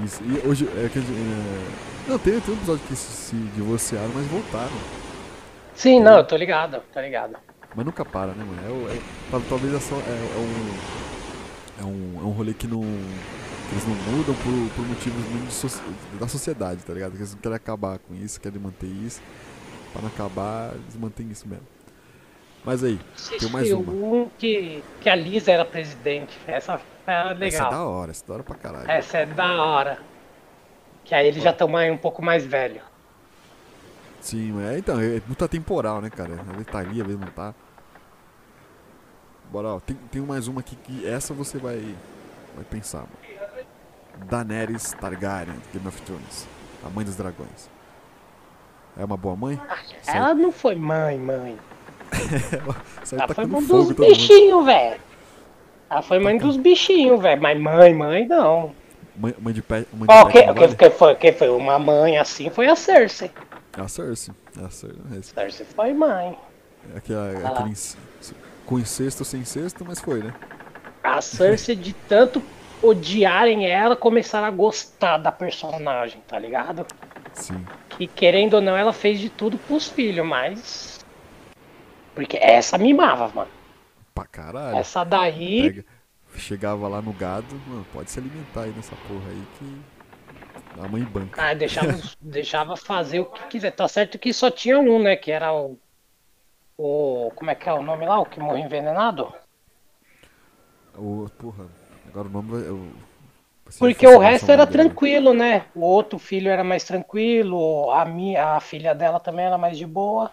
Isso. 0.03 0.21
E 0.23 0.47
hoje 0.47 0.67
é 0.77 0.89
que. 0.89 0.99
É... 0.99 2.09
Não, 2.09 2.19
tem, 2.19 2.39
tem 2.39 2.53
um 2.53 2.57
episódio 2.57 2.83
que 2.87 2.95
se, 2.95 3.11
se 3.11 3.35
divorciaram, 3.55 4.11
mas 4.13 4.25
voltaram. 4.27 4.71
Sim, 5.73 5.99
não, 5.99 6.17
eu 6.17 6.23
tô 6.23 6.35
ligado, 6.37 6.81
tô 6.93 7.01
ligado. 7.01 7.35
Mas 7.75 7.85
nunca 7.85 8.05
para, 8.05 8.27
né, 8.27 8.43
mano? 8.45 8.89
É, 8.89 8.95
é- 8.95 9.01
tal- 9.31 9.41
talvez 9.49 9.73
é, 9.73 9.79
só, 9.79 9.95
é, 9.95 9.99
é 9.99 10.37
um. 10.39 10.75
É 11.77 11.83
um, 11.83 12.19
é 12.21 12.25
um 12.25 12.31
rolê 12.31 12.53
que 12.53 12.67
não. 12.67 12.83
Eles 13.71 13.85
não 13.87 13.95
mudam 13.95 14.35
por, 14.35 14.75
por 14.75 14.85
motivos 14.87 15.53
soci- 15.53 15.81
da 16.19 16.27
sociedade, 16.27 16.83
tá 16.83 16.93
ligado? 16.93 17.15
Eles 17.15 17.33
não 17.33 17.41
querem 17.41 17.55
acabar 17.55 17.99
com 17.99 18.13
isso, 18.15 18.39
querem 18.39 18.59
manter 18.59 18.87
isso. 18.87 19.21
Pra 19.91 20.01
não 20.01 20.09
acabar, 20.09 20.73
eles 20.75 20.95
mantêm 20.95 21.29
isso 21.31 21.47
mesmo. 21.47 21.65
Mas 22.63 22.83
aí, 22.83 22.99
tem 23.39 23.49
mais 23.49 23.71
uma. 23.71 23.91
um 23.91 24.29
que, 24.39 24.83
que 24.99 25.09
a 25.09 25.15
Lisa 25.15 25.51
era 25.51 25.63
presidente. 25.63 26.37
Essa 26.47 26.81
era 27.05 27.29
Essa 27.29 27.31
é 27.31 27.33
legal. 27.35 27.71
da 27.71 27.83
hora, 27.83 28.11
essa 28.11 28.23
é 28.23 28.27
da 28.27 28.33
hora 28.33 28.43
pra 28.43 28.55
caralho. 28.55 28.91
Essa 28.91 29.17
é 29.19 29.25
da 29.25 29.63
hora. 29.63 29.99
Que 31.03 31.13
aí 31.13 31.27
eles 31.27 31.43
já 31.43 31.51
estão 31.51 31.69
um 31.69 31.97
pouco 31.97 32.23
mais 32.23 32.43
velho. 32.43 32.81
Sim, 34.19 34.53
mas 34.53 34.65
é, 34.65 34.79
então, 34.79 34.99
é 34.99 35.21
muito 35.27 35.45
atemporal, 35.45 36.01
né, 36.01 36.09
cara? 36.09 36.33
Às 36.33 36.47
vezes 36.47 36.65
tá 36.65 36.79
ali, 36.79 36.99
às 36.99 37.05
vezes 37.07 37.21
não 37.21 37.27
tá. 37.27 37.53
Bora, 39.51 39.67
ó, 39.75 39.79
tem, 39.79 39.95
tem 40.11 40.21
mais 40.23 40.47
uma 40.47 40.61
aqui 40.61 40.75
que 40.75 41.07
essa 41.07 41.31
você 41.33 41.59
vai, 41.59 41.95
vai 42.55 42.65
pensar, 42.65 43.01
mano. 43.01 43.34
Daenerys 44.29 44.93
Targaryen, 44.99 45.55
Game 45.73 45.87
of 45.87 46.01
Thrones. 46.03 46.47
A 46.85 46.89
mãe 46.89 47.03
dos 47.05 47.15
dragões. 47.15 47.69
É 48.97 49.03
uma 49.03 49.17
boa 49.17 49.35
mãe? 49.35 49.59
Aí- 50.07 50.15
Ela 50.15 50.33
não 50.33 50.51
foi 50.51 50.75
mãe, 50.75 51.17
mãe. 51.17 51.57
Ela 53.11 53.27
tá 53.27 53.33
foi 53.33 53.45
mãe 53.45 53.63
dos 53.65 53.91
bichinhos, 53.91 54.65
velho. 54.65 55.01
Ela 55.89 56.01
foi 56.01 56.19
mãe 56.19 56.37
dos 56.37 56.57
bichinhos, 56.57 57.21
velho. 57.21 57.41
Mas 57.41 57.59
mãe, 57.59 57.93
mãe, 57.93 58.25
não. 58.27 58.73
Mãe, 59.17 59.35
mãe 59.39 59.53
de 59.53 59.61
pé. 59.61 59.85
Mãe 59.93 60.07
de 60.07 60.13
não 60.13 60.27
quem, 60.29 60.53
vale? 60.53 60.75
quem 60.75 60.91
foi, 60.91 61.15
quem 61.15 61.33
foi 61.33 61.49
uma 61.49 61.77
mãe 61.79 62.17
assim 62.17 62.49
foi 62.49 62.67
a 62.67 62.75
Cersei. 62.75 63.31
É 63.77 63.81
a 63.81 63.87
Cersei. 63.87 64.33
É 64.61 64.65
a 64.65 64.69
Cersei. 64.69 65.01
É 65.17 65.21
Cersei 65.21 65.65
foi 65.65 65.93
mãe. 65.93 66.37
é 66.93 66.97
aquela, 66.97 67.31
Ah. 67.43 67.49
aquele 67.59 67.73
com 68.65 68.79
incesto 68.79 69.21
ou 69.21 69.25
sem 69.25 69.41
incesto, 69.41 69.83
mas 69.85 69.99
foi, 69.99 70.23
né? 70.23 70.33
A 71.03 71.21
Cersei, 71.21 71.75
de 71.75 71.93
tanto 71.93 72.41
odiarem 72.81 73.67
ela, 73.67 73.95
começaram 73.95 74.47
a 74.47 74.51
gostar 74.51 75.17
da 75.17 75.31
personagem, 75.31 76.21
tá 76.27 76.37
ligado? 76.37 76.85
Sim. 77.33 77.65
Que 77.89 78.07
querendo 78.07 78.55
ou 78.55 78.61
não, 78.61 78.75
ela 78.75 78.93
fez 78.93 79.19
de 79.19 79.29
tudo 79.29 79.57
pros 79.57 79.87
filhos, 79.87 80.25
mas. 80.25 81.05
Porque 82.13 82.37
essa 82.37 82.77
mimava, 82.77 83.27
mano. 83.29 83.51
Pra 84.13 84.25
caralho. 84.25 84.77
Essa 84.77 85.03
daí. 85.03 85.63
Pega, 85.63 85.85
chegava 86.37 86.87
lá 86.87 87.01
no 87.01 87.11
gado, 87.13 87.55
mano, 87.67 87.85
pode 87.93 88.09
se 88.09 88.19
alimentar 88.19 88.63
aí 88.63 88.71
nessa 88.71 88.95
porra 89.07 89.29
aí 89.29 89.43
que. 89.59 89.95
A 90.81 90.87
mãe 90.87 91.03
banca. 91.03 91.41
Ah, 91.41 91.53
deixava, 91.53 91.97
deixava 92.19 92.75
fazer 92.75 93.19
o 93.19 93.25
que 93.25 93.47
quiser. 93.47 93.71
Tá 93.71 93.87
certo 93.87 94.19
que 94.19 94.33
só 94.33 94.51
tinha 94.51 94.79
um, 94.79 95.01
né? 95.01 95.15
Que 95.15 95.31
era 95.31 95.53
o. 95.53 95.77
O. 96.77 97.31
Como 97.35 97.49
é 97.49 97.55
que 97.55 97.69
é 97.69 97.73
o 97.73 97.81
nome 97.81 98.05
lá? 98.05 98.19
O 98.19 98.25
que 98.25 98.39
morreu 98.39 98.65
envenenado? 98.65 99.33
O, 100.97 101.29
porra, 101.37 101.65
agora 102.15 102.29
o 102.29 102.31
nome 102.31 102.51
vai. 102.51 102.61
Eu, 102.61 102.91
Porque 103.77 104.07
o 104.07 104.17
resto 104.19 104.49
era 104.49 104.65
dele. 104.65 104.77
tranquilo, 104.83 105.33
né? 105.33 105.65
O 105.75 105.81
outro 105.81 106.17
filho 106.17 106.49
era 106.49 106.63
mais 106.63 106.83
tranquilo, 106.85 107.91
a, 107.91 108.05
minha, 108.05 108.55
a 108.55 108.59
filha 108.61 108.95
dela 108.95 109.19
também 109.19 109.45
era 109.45 109.57
mais 109.57 109.77
de 109.77 109.85
boa. 109.85 110.31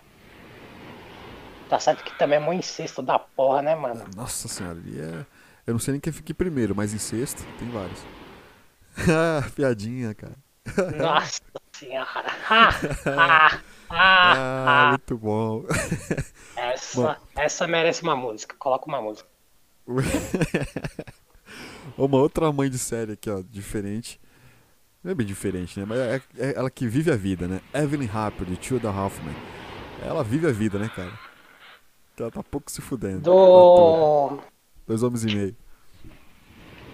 Tá 1.69 1.81
certo 1.81 2.05
que 2.05 2.17
também 2.19 2.37
é 2.37 2.41
mó 2.41 2.53
incesto 2.53 3.03
da 3.03 3.19
porra, 3.19 3.63
né, 3.63 3.75
mano? 3.75 4.05
Nossa 4.15 4.47
senhora, 4.47 4.79
ali 4.79 5.01
é. 5.01 5.27
Eu 5.67 5.73
não 5.73 5.79
sei 5.81 5.93
nem 5.93 6.01
quem 6.01 6.13
fica 6.13 6.31
em 6.33 6.35
primeiro, 6.35 6.75
mas 6.75 6.93
em 6.93 6.99
sexto 6.99 7.45
tem 7.59 7.69
vários. 7.71 8.01
Ah, 9.09 9.49
Piadinha, 9.57 10.15
cara. 10.15 10.37
Nossa 10.99 11.41
senhora. 11.73 12.33
Ah, 13.95 14.87
muito 14.89 15.19
bom. 15.19 15.67
Essa, 16.57 17.19
essa 17.37 17.67
merece 17.67 18.03
uma 18.03 18.17
música. 18.17 18.57
Coloca 18.59 18.87
uma 18.87 19.03
música. 19.03 19.29
Uma 21.97 22.19
outra 22.19 22.51
mãe 22.53 22.71
de 22.71 22.79
série 22.79 23.13
aqui, 23.13 23.31
ó, 23.31 23.43
diferente. 23.49 24.21
Não 25.03 25.11
é 25.11 25.15
bem 25.15 25.27
diferente, 25.27 25.79
né? 25.79 25.87
Mas 25.87 25.99
é, 25.99 26.23
é 26.39 26.55
ela 26.57 26.71
que 26.71 26.87
vive 26.87 27.11
a 27.11 27.17
vida, 27.17 27.49
né? 27.49 27.61
Evelyn 27.75 28.09
Harper, 28.09 28.47
de 28.47 28.57
Tilda 28.57 28.91
Hoffman. 28.91 29.35
Ela 30.05 30.23
vive 30.23 30.47
a 30.47 30.53
vida, 30.53 30.79
né, 30.79 30.91
cara? 30.95 31.13
Ela 32.19 32.31
tá 32.31 32.43
pouco 32.43 32.71
se 32.71 32.81
fudendo. 32.81 33.21
Do. 33.23 34.39
Dois 34.87 35.03
homens 35.03 35.25
e 35.25 35.35
meio. 35.35 35.57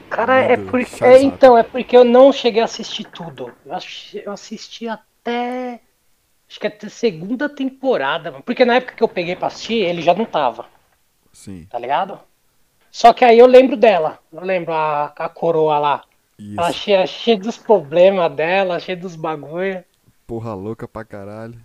Cara, 0.08 0.36
é 0.36 0.56
do 0.56 0.70
porque. 0.70 1.04
É, 1.04 1.22
então, 1.22 1.56
é 1.56 1.62
porque 1.62 1.96
eu 1.96 2.04
não 2.04 2.32
cheguei 2.32 2.62
a 2.62 2.64
assistir 2.64 3.04
tudo. 3.04 3.52
Eu 3.64 3.74
assisti, 3.74 4.22
eu 4.24 4.32
assisti 4.32 4.88
até. 4.88 5.80
Acho 6.48 6.60
que 6.60 6.66
até 6.66 6.86
a 6.86 6.90
segunda 6.90 7.48
temporada. 7.48 8.32
Porque 8.40 8.64
na 8.64 8.76
época 8.76 8.94
que 8.94 9.02
eu 9.02 9.08
peguei 9.08 9.36
pra 9.36 9.48
assistir, 9.48 9.74
ele 9.74 10.00
já 10.00 10.14
não 10.14 10.24
tava, 10.24 10.66
Sim. 11.30 11.66
tá 11.68 11.78
ligado? 11.78 12.18
Só 12.90 13.12
que 13.12 13.24
aí 13.24 13.38
eu 13.38 13.46
lembro 13.46 13.76
dela. 13.76 14.18
Eu 14.32 14.42
lembro 14.44 14.72
a, 14.72 15.06
a 15.16 15.28
coroa 15.28 15.78
lá. 15.78 16.04
Isso. 16.38 16.58
Ela 16.58 16.72
cheia, 16.72 17.06
cheia 17.06 17.36
dos 17.38 17.56
problemas 17.58 18.32
dela, 18.32 18.78
cheia 18.80 18.96
dos 18.96 19.16
bagulho. 19.16 19.84
Porra 20.26 20.54
louca 20.54 20.86
pra 20.86 21.04
caralho. 21.04 21.58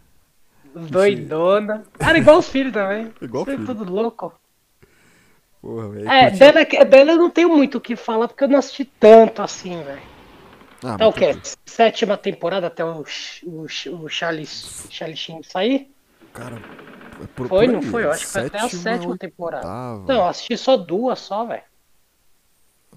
Doidona. 0.76 1.84
Era 2.00 2.18
igual 2.18 2.40
os 2.40 2.50
filhos 2.50 2.74
também. 2.74 3.14
Igual 3.22 3.44
Os 3.44 3.50
filhos 3.50 3.66
filho. 3.68 3.80
tudo 3.80 3.94
louco. 3.94 4.34
Porra, 5.62 5.90
velho. 5.90 6.10
É, 6.10 6.30
curti- 6.32 6.40
dela, 6.40 6.86
dela 6.86 7.12
eu 7.12 7.18
não 7.18 7.30
tenho 7.30 7.50
muito 7.50 7.78
o 7.78 7.82
que 7.82 7.96
falar 7.96 8.28
porque 8.28 8.44
eu 8.44 8.48
não 8.48 8.60
assisti 8.60 8.86
tanto 8.86 9.42
assim, 9.42 9.82
velho. 9.84 10.02
Ah, 10.84 10.96
Até 10.96 11.06
o 11.06 11.12
mas 11.12 11.16
quê? 11.20 11.58
Sétima 11.66 12.18
temporada 12.18 12.68
até 12.68 12.84
o, 12.84 13.04
o, 13.44 13.66
o 13.92 14.10
Charles, 14.10 14.88
Charlie 14.90 15.16
Sheen 15.18 15.42
sair? 15.44 15.93
Cara, 16.34 16.56
é 17.22 17.28
por, 17.28 17.48
Foi, 17.48 17.66
por 17.68 17.74
não 17.74 17.82
foi? 17.82 18.04
Eu 18.06 18.12
acho 18.12 18.26
que 18.26 18.32
foi 18.32 18.48
até 18.48 18.60
a 18.60 18.70
sétima, 18.70 19.18
temporada. 19.18 19.68
oitava. 19.68 20.06
Não, 20.08 20.16
eu 20.16 20.26
assisti 20.26 20.58
só 20.58 20.76
duas 20.76 21.20
só, 21.20 21.46
velho. 21.46 21.64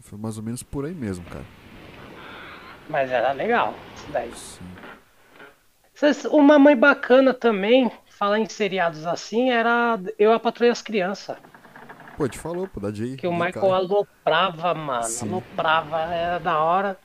Foi 0.00 0.18
mais 0.18 0.36
ou 0.38 0.42
menos 0.42 0.62
por 0.62 0.84
aí 0.84 0.94
mesmo, 0.94 1.24
cara. 1.26 1.44
Mas 2.88 3.10
era 3.10 3.32
legal 3.32 3.74
isso 3.94 4.06
daí. 4.10 4.32
Sim. 4.34 4.64
Uma 6.30 6.58
mãe 6.58 6.76
bacana 6.76 7.32
também, 7.32 7.90
falar 8.06 8.38
em 8.38 8.48
seriados 8.48 9.06
assim, 9.06 9.50
era 9.50 9.98
Eu 10.18 10.32
a 10.32 10.40
Patrulha 10.40 10.72
as 10.72 10.82
Crianças. 10.82 11.36
Pô, 12.16 12.28
te 12.28 12.38
falou, 12.38 12.66
pô, 12.66 12.80
da 12.80 12.92
Jay. 12.92 13.16
Que 13.16 13.26
o 13.26 13.32
Michael 13.32 13.52
cara. 13.52 13.74
aloprava, 13.74 14.74
mano. 14.74 15.04
Sim. 15.04 15.28
Aloprava, 15.28 16.00
era 16.02 16.38
da 16.38 16.58
hora. 16.60 16.98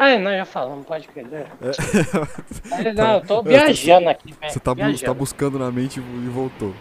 Ah, 0.00 0.16
nós 0.16 0.36
já 0.36 0.44
falamos, 0.44 0.86
pode 0.86 1.08
perder. 1.08 1.46
É. 1.60 2.92
Não, 2.94 3.14
eu 3.14 3.20
tô 3.26 3.42
viajando 3.42 4.08
aqui, 4.08 4.32
velho. 4.32 4.52
Você 4.52 4.60
tá, 4.60 4.72
bu- 4.72 4.76
viajando. 4.80 5.04
tá 5.04 5.14
buscando 5.14 5.58
na 5.58 5.72
mente 5.72 5.98
e 5.98 6.28
voltou. 6.28 6.72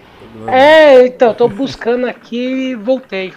É, 0.47 1.07
então, 1.07 1.29
eu 1.29 1.33
tô 1.35 1.47
buscando 1.49 2.07
aqui 2.07 2.37
e 2.71 2.75
voltei. 2.75 3.33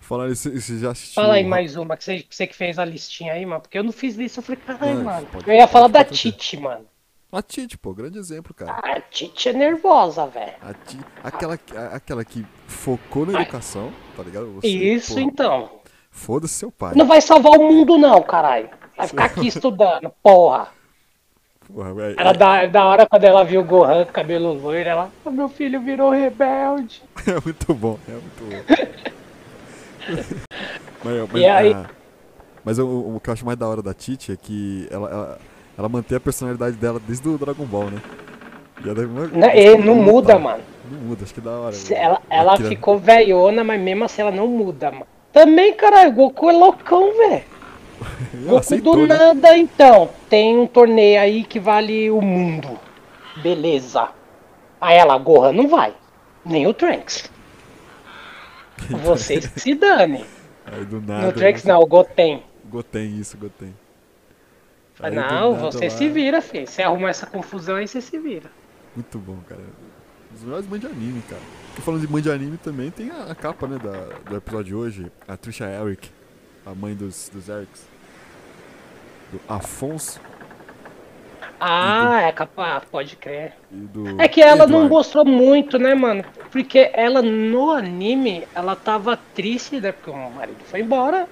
Falaram 0.00 0.30
isso, 0.32 0.50
você 0.50 0.78
já 0.78 0.90
assistiu. 0.90 1.22
Fala 1.22 1.34
aí 1.34 1.44
mais 1.44 1.76
uma, 1.76 1.96
que 1.96 2.04
você, 2.04 2.24
você 2.28 2.46
que 2.46 2.54
fez 2.54 2.78
a 2.78 2.84
listinha 2.84 3.32
aí, 3.32 3.46
mano. 3.46 3.62
Porque 3.62 3.78
eu 3.78 3.84
não 3.84 3.92
fiz 3.92 4.18
isso, 4.18 4.40
eu 4.40 4.44
falei, 4.44 4.60
caralho, 4.66 4.94
Não, 4.96 5.04
mano. 5.04 5.26
pode- 5.32 5.48
eu 5.48 5.54
ia 5.54 5.66
falar 5.66 5.88
da. 5.88 6.04
Tite, 6.04 6.56
mano. 6.58 6.84
A 7.32 7.40
Tite, 7.40 7.78
pô, 7.78 7.94
grande 7.94 8.18
exemplo, 8.18 8.52
cara. 8.52 8.72
A 8.82 9.00
Tite 9.00 9.48
é 9.48 9.52
nervosa, 9.52 10.26
velho. 10.26 10.52
Aquela, 11.22 11.54
a- 11.76 11.94
aquela 11.96 12.24
que 12.24 12.44
focou 12.66 13.24
na 13.24 13.40
educação, 13.40 13.92
tá 14.16 14.22
ligado? 14.24 14.52
Você, 14.54 14.66
Isso, 14.68 15.14
pô, 15.14 15.20
então. 15.20 15.79
Foda-se 16.20 16.52
seu 16.54 16.70
pai. 16.70 16.92
Não 16.94 17.06
vai 17.06 17.20
salvar 17.22 17.52
o 17.58 17.64
mundo, 17.64 17.96
não, 17.96 18.20
caralho. 18.22 18.68
Vai 18.96 19.06
ficar 19.08 19.24
aqui 19.24 19.48
estudando, 19.48 20.12
porra. 20.22 20.68
Porra, 21.66 21.94
velho. 21.94 22.16
Era 22.20 22.32
da, 22.32 22.66
da 22.66 22.84
hora 22.84 23.06
quando 23.06 23.24
ela 23.24 23.42
viu 23.42 23.62
o 23.62 23.64
Gohan 23.64 24.04
com 24.04 24.12
cabelo 24.12 24.52
loiro, 24.52 24.86
ela, 24.88 25.10
"Ah, 25.24 25.30
meu 25.30 25.48
filho 25.48 25.80
virou 25.80 26.10
rebelde. 26.10 27.02
É 27.26 27.40
muito 27.42 27.72
bom, 27.74 27.98
é 28.06 28.12
muito 28.12 28.44
bom. 28.44 28.74
mas, 31.04 31.28
mas, 31.32 31.42
E 31.42 31.46
aí- 31.46 31.72
ah, 31.72 31.86
mas 32.64 32.78
o, 32.78 32.86
o 33.16 33.20
que 33.22 33.30
eu 33.30 33.32
acho 33.34 33.46
mais 33.46 33.56
da 33.58 33.66
hora 33.66 33.80
da 33.82 33.94
Titi 33.94 34.32
é 34.32 34.36
que 34.36 34.86
ela, 34.90 35.08
ela, 35.10 35.38
ela 35.78 35.88
mantém 35.88 36.16
a 36.16 36.20
personalidade 36.20 36.76
dela 36.76 37.00
desde 37.06 37.26
o 37.28 37.38
Dragon 37.38 37.64
Ball, 37.64 37.90
né? 37.90 38.02
E 38.84 38.88
ela, 38.88 39.02
Não, 39.06 39.48
e 39.50 39.78
não 39.78 39.94
muda, 39.94 40.38
mano. 40.38 40.62
Não 40.90 41.00
muda, 41.00 41.24
acho 41.24 41.32
que 41.32 41.40
é 41.40 41.42
da 41.42 41.50
hora. 41.52 41.74
Ela, 41.90 42.20
ela 42.28 42.54
Akira- 42.54 42.68
ficou 42.68 42.98
velhona, 42.98 43.62
mas 43.64 43.80
mesmo 43.80 44.04
assim 44.04 44.20
ela 44.22 44.30
não 44.30 44.46
muda, 44.48 44.90
mano. 44.90 45.06
Também, 45.32 45.74
caralho, 45.74 46.12
Goku 46.12 46.50
é 46.50 46.52
loucão, 46.52 47.16
velho. 47.16 47.44
Goku 48.44 48.56
aceitou, 48.58 48.96
do 48.96 49.06
né? 49.06 49.16
nada, 49.16 49.56
então. 49.56 50.10
Tem 50.28 50.58
um 50.58 50.66
torneio 50.66 51.20
aí 51.20 51.44
que 51.44 51.60
vale 51.60 52.10
o 52.10 52.20
mundo. 52.20 52.78
Beleza. 53.42 54.08
Aí 54.80 54.96
ela, 54.96 55.16
Gohan 55.18 55.52
não 55.52 55.68
vai. 55.68 55.94
Nem 56.44 56.66
o 56.66 56.74
Trunks. 56.74 57.30
Vocês 59.02 59.46
que 59.46 59.60
se 59.60 59.74
dane. 59.74 60.24
Aí 60.66 60.84
do 60.84 61.00
nada. 61.00 61.26
No 61.26 61.32
Trunks 61.32 61.64
não, 61.64 61.80
o 61.80 61.86
Goten. 61.86 62.42
Goten, 62.66 63.18
isso, 63.20 63.36
Goten. 63.36 63.74
Ah, 65.02 65.06
Aí, 65.06 65.14
Não, 65.14 65.52
nada 65.54 65.70
você 65.70 65.84
lá- 65.84 65.90
se 65.90 66.08
vira, 66.08 66.42
filho. 66.42 66.66
Você 66.66 66.82
arruma 66.82 67.08
essa 67.08 67.24
confusão 67.26 67.76
aí, 67.76 67.88
você 67.88 68.00
se 68.02 68.18
vira. 68.18 68.50
Muito 68.94 69.18
bom, 69.18 69.38
cara. 69.48 69.62
Dos 70.30 70.42
melhores 70.44 70.66
mães 70.68 70.80
de 70.80 70.86
anime, 70.86 71.22
cara. 71.28 71.40
Falando 71.76 72.00
de 72.02 72.12
mãe 72.12 72.22
de 72.22 72.30
anime 72.30 72.56
também, 72.58 72.90
tem 72.90 73.10
a, 73.10 73.30
a 73.30 73.34
capa, 73.34 73.66
né, 73.66 73.78
da, 73.78 74.30
do 74.30 74.36
episódio 74.36 74.64
de 74.66 74.74
hoje. 74.74 75.12
A 75.26 75.36
Trisha 75.36 75.64
Eric, 75.64 76.08
a 76.66 76.74
mãe 76.74 76.94
dos, 76.94 77.30
dos 77.32 77.48
Erics. 77.48 77.88
Do 79.32 79.40
Afonso 79.48 80.20
Ah, 81.60 82.22
é 82.22 82.32
capaz, 82.32 82.82
pode 82.90 83.14
crer. 83.16 83.54
do 83.70 84.20
É 84.20 84.26
que 84.26 84.42
ela 84.42 84.66
não 84.66 84.88
mostrou 84.88 85.24
muito, 85.24 85.78
né, 85.78 85.94
mano? 85.94 86.24
Porque 86.50 86.90
ela 86.92 87.22
no 87.22 87.70
anime, 87.70 88.46
ela 88.54 88.74
tava 88.74 89.16
triste, 89.34 89.80
né? 89.80 89.92
Porque 89.92 90.10
o 90.10 90.30
marido 90.30 90.58
foi 90.64 90.80
embora. 90.80 91.28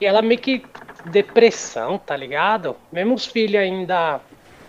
E 0.00 0.06
ela 0.06 0.22
meio 0.22 0.40
que 0.40 0.64
depressão, 1.06 1.98
tá 1.98 2.16
ligado? 2.16 2.76
Mesmo 2.92 3.14
os 3.14 3.26
filhos 3.26 3.60
ainda 3.60 4.20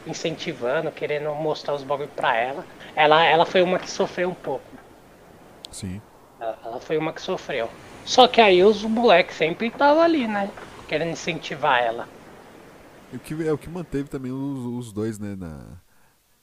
incentivando, 0.06 0.92
querendo 0.92 1.34
mostrar 1.34 1.74
os 1.74 1.84
bagulho 1.84 2.10
pra 2.16 2.36
ela. 2.36 2.64
Ela, 2.96 3.24
ela 3.26 3.46
foi 3.46 3.62
uma 3.62 3.80
que 3.80 3.90
sofreu 3.90 4.30
um 4.30 4.34
pouco. 4.34 4.66
Sim. 5.72 6.02
Ela, 6.40 6.58
ela 6.64 6.80
foi 6.80 6.98
uma 6.98 7.12
que 7.12 7.22
sofreu. 7.22 7.70
Só 8.06 8.26
que 8.28 8.40
aí 8.40 8.64
os 8.64 8.84
moleques 8.84 9.36
sempre 9.36 9.68
estavam 9.68 10.02
ali, 10.02 10.28
né? 10.28 10.50
Querendo 10.88 11.12
incentivar 11.12 11.82
ela. 11.84 12.08
E 13.12 13.16
o 13.18 13.20
que, 13.20 13.34
é 13.48 13.52
o 13.54 13.58
que 13.58 13.70
manteve 13.70 14.10
também 14.10 14.32
os, 14.32 14.66
os 14.88 14.94
dois, 14.94 15.20
né, 15.20 15.36
na, 15.36 15.82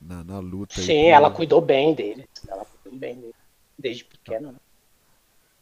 na, 0.01 0.25
na 0.25 0.39
luta. 0.41 0.75
Sim, 0.75 1.07
ela 1.09 1.31
cuidou 1.31 1.61
bem 1.61 1.95
deles. 1.95 2.27
Ela 2.49 2.65
cuidou 2.65 2.99
bem 2.99 3.15
deles. 3.17 3.35
Desde 3.79 4.05
pequena, 4.05 4.53
né? 4.53 4.59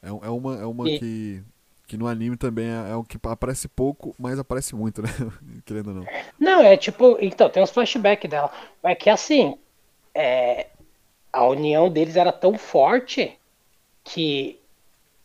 É, 0.02 0.08
é 0.08 0.30
uma, 0.30 0.56
é 0.56 0.66
uma 0.66 0.88
E- 0.88 0.98
que, 0.98 1.42
que 1.86 1.96
no 1.96 2.06
anime 2.06 2.36
também 2.36 2.66
é, 2.68 2.90
é 2.92 2.94
o 2.96 3.04
que 3.04 3.18
aparece 3.24 3.68
pouco, 3.68 4.14
mas 4.18 4.38
aparece 4.38 4.74
muito, 4.74 5.02
né? 5.02 5.08
Querendo 5.64 5.88
ou 5.88 5.94
não. 5.94 6.10
Não, 6.38 6.62
é 6.62 6.76
tipo. 6.76 7.16
Então, 7.20 7.48
tem 7.50 7.62
uns 7.62 7.70
flashbacks 7.70 8.28
dela. 8.30 8.50
É 8.82 8.94
que 8.94 9.10
assim. 9.10 9.58
é, 10.14 10.68
a 11.32 11.44
união 11.46 11.90
deles 11.90 12.16
era 12.16 12.32
tão 12.32 12.56
forte 12.58 13.38
que 14.02 14.58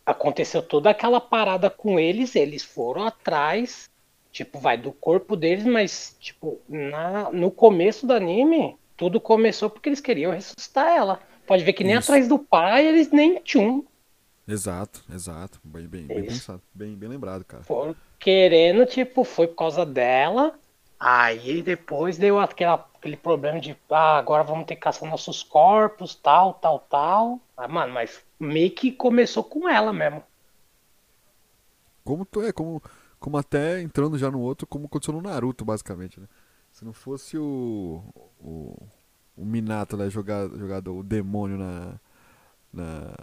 aconteceu 0.05 0.61
toda 0.61 0.89
aquela 0.89 1.19
parada 1.19 1.69
com 1.69 1.99
eles. 1.99 2.35
Eles 2.35 2.63
foram 2.63 3.03
atrás. 3.03 3.89
Tipo, 4.31 4.59
vai 4.59 4.77
do 4.77 4.91
corpo 4.91 5.35
deles, 5.35 5.63
mas, 5.63 6.15
tipo, 6.19 6.59
na, 6.67 7.31
no 7.31 7.49
começo 7.49 8.05
do 8.05 8.13
anime, 8.13 8.75
tudo 8.97 9.19
começou 9.19 9.69
porque 9.69 9.87
eles 9.87 10.01
queriam 10.01 10.33
ressuscitar 10.33 10.87
ela. 10.87 11.21
Pode 11.47 11.63
ver 11.63 11.73
que 11.73 11.83
nem 11.83 11.95
Isso. 11.95 12.11
atrás 12.11 12.27
do 12.27 12.37
pai 12.37 12.85
eles 12.85 13.11
nem 13.11 13.39
tinham. 13.41 13.85
Exato, 14.47 15.03
exato. 15.11 15.59
Bem, 15.63 15.87
bem, 15.87 16.05
bem 16.05 16.23
pensado. 16.23 16.61
Bem, 16.73 16.95
bem 16.95 17.09
lembrado, 17.09 17.43
cara. 17.45 17.63
Foram 17.63 17.95
querendo, 18.19 18.85
tipo, 18.85 19.23
foi 19.23 19.47
por 19.47 19.55
causa 19.55 19.85
dela. 19.85 20.53
Aí 20.99 21.61
depois 21.61 22.17
deu 22.17 22.39
aquela, 22.39 22.89
aquele 23.05 23.17
problema 23.17 23.59
de, 23.59 23.77
ah, 23.91 24.17
agora 24.17 24.43
vamos 24.43 24.65
ter 24.65 24.75
que 24.75 24.81
caçar 24.81 25.07
nossos 25.07 25.43
corpos, 25.43 26.15
tal, 26.15 26.55
tal, 26.55 26.79
tal. 26.79 27.39
Ah, 27.55 27.67
mano, 27.67 27.93
mas 27.93 28.25
meio 28.39 28.71
que 28.71 28.91
começou 28.91 29.43
com 29.43 29.69
ela 29.69 29.93
mesmo. 29.93 30.23
Como 32.03 32.25
tu 32.25 32.41
é, 32.41 32.51
como, 32.51 32.81
como 33.19 33.37
até 33.37 33.81
entrando 33.81 34.17
já 34.17 34.31
no 34.31 34.41
outro, 34.41 34.65
como 34.65 34.87
aconteceu 34.87 35.13
no 35.13 35.21
Naruto, 35.21 35.63
basicamente, 35.63 36.19
né? 36.19 36.27
Se 36.71 36.83
não 36.83 36.93
fosse 36.93 37.37
o. 37.37 38.03
o, 38.39 38.75
o 39.37 39.45
Minato 39.45 39.95
lá 39.95 40.09
jogar, 40.09 40.47
jogado 40.49 40.97
o 40.97 41.03
demônio 41.03 41.57
na. 41.57 41.99
na. 42.73 43.15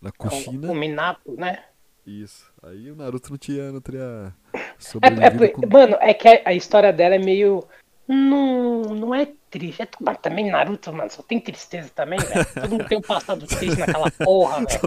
na 0.00 0.12
Kushina. 0.12 0.68
O, 0.68 0.72
o 0.72 0.74
Minato, 0.74 1.32
né? 1.32 1.64
Isso. 2.06 2.50
Aí 2.62 2.90
o 2.90 2.96
Naruto 2.96 3.30
não 3.30 3.38
tinha, 3.38 3.72
não 3.72 3.80
teria 3.80 4.34
É, 4.54 4.58
é, 4.58 4.74
sobrevivido 4.78 5.52
com. 5.52 5.66
mano, 5.66 5.96
é 6.00 6.14
que 6.14 6.28
a, 6.28 6.42
a 6.46 6.54
história 6.54 6.92
dela 6.92 7.14
é 7.14 7.18
meio. 7.18 7.64
Não, 8.08 8.82
não 8.82 9.14
é 9.14 9.28
triste. 9.50 9.82
É, 9.82 9.88
mas 10.00 10.18
também 10.18 10.50
Naruto, 10.50 10.92
mano, 10.92 11.10
só 11.10 11.22
tem 11.22 11.40
tristeza 11.40 11.90
também, 11.94 12.18
velho. 12.18 12.46
Todo 12.54 12.70
mundo 12.70 12.84
tem 12.88 12.98
um 12.98 13.02
passado 13.02 13.46
triste 13.46 13.78
naquela 13.78 14.10
porra, 14.10 14.58
velho. 14.64 14.80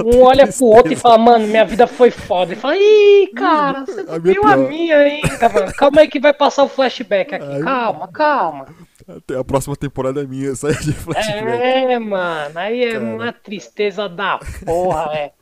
Um 0.00 0.10
tem 0.10 0.22
olha 0.22 0.46
pro 0.46 0.64
outro 0.66 0.80
e 0.80 0.96
tristeza. 0.96 1.00
fala, 1.02 1.18
mano, 1.18 1.46
minha 1.46 1.64
vida 1.64 1.86
foi 1.86 2.10
foda. 2.10 2.52
E 2.52 2.56
fala, 2.56 2.76
ih, 2.76 3.30
cara, 3.36 3.84
você 3.84 4.00
a 4.00 4.18
minha 4.18 4.20
viu 4.20 4.46
a 4.46 4.56
minha 4.56 4.96
ainda, 4.98 5.48
mano. 5.48 5.72
Calma 5.74 6.00
aí 6.00 6.08
que 6.08 6.18
vai 6.20 6.32
passar 6.32 6.64
o 6.64 6.68
flashback 6.68 7.34
aqui. 7.34 7.44
Aí- 7.46 7.62
Calma, 7.62 8.08
calma. 8.08 8.66
Até 9.06 9.36
a 9.36 9.44
próxima 9.44 9.76
temporada 9.76 10.22
é 10.22 10.26
minha, 10.26 10.54
sai 10.56 10.72
de 10.74 10.92
flashback. 10.92 11.46
É, 11.62 11.98
mano, 11.98 12.58
aí 12.58 12.84
é 12.84 12.92
Cara. 12.92 13.04
uma 13.04 13.32
tristeza 13.32 14.08
da 14.08 14.38
porra, 14.64 15.08
velho. 15.12 15.32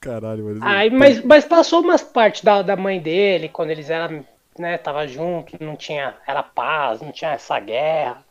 Caralho, 0.00 0.44
mano. 0.44 0.60
Aí, 0.62 0.90
mas, 0.90 1.22
mas 1.24 1.44
passou 1.44 1.80
umas 1.80 2.02
partes 2.02 2.42
da, 2.42 2.62
da 2.62 2.76
mãe 2.76 3.00
dele, 3.00 3.48
quando 3.48 3.70
eles 3.70 3.90
eram, 3.90 4.24
né, 4.60 4.78
tava 4.78 5.06
junto, 5.08 5.56
não 5.62 5.76
tinha, 5.76 6.16
era 6.26 6.42
paz, 6.42 7.00
não 7.00 7.12
tinha 7.12 7.32
essa 7.32 7.58
guerra. 7.60 8.24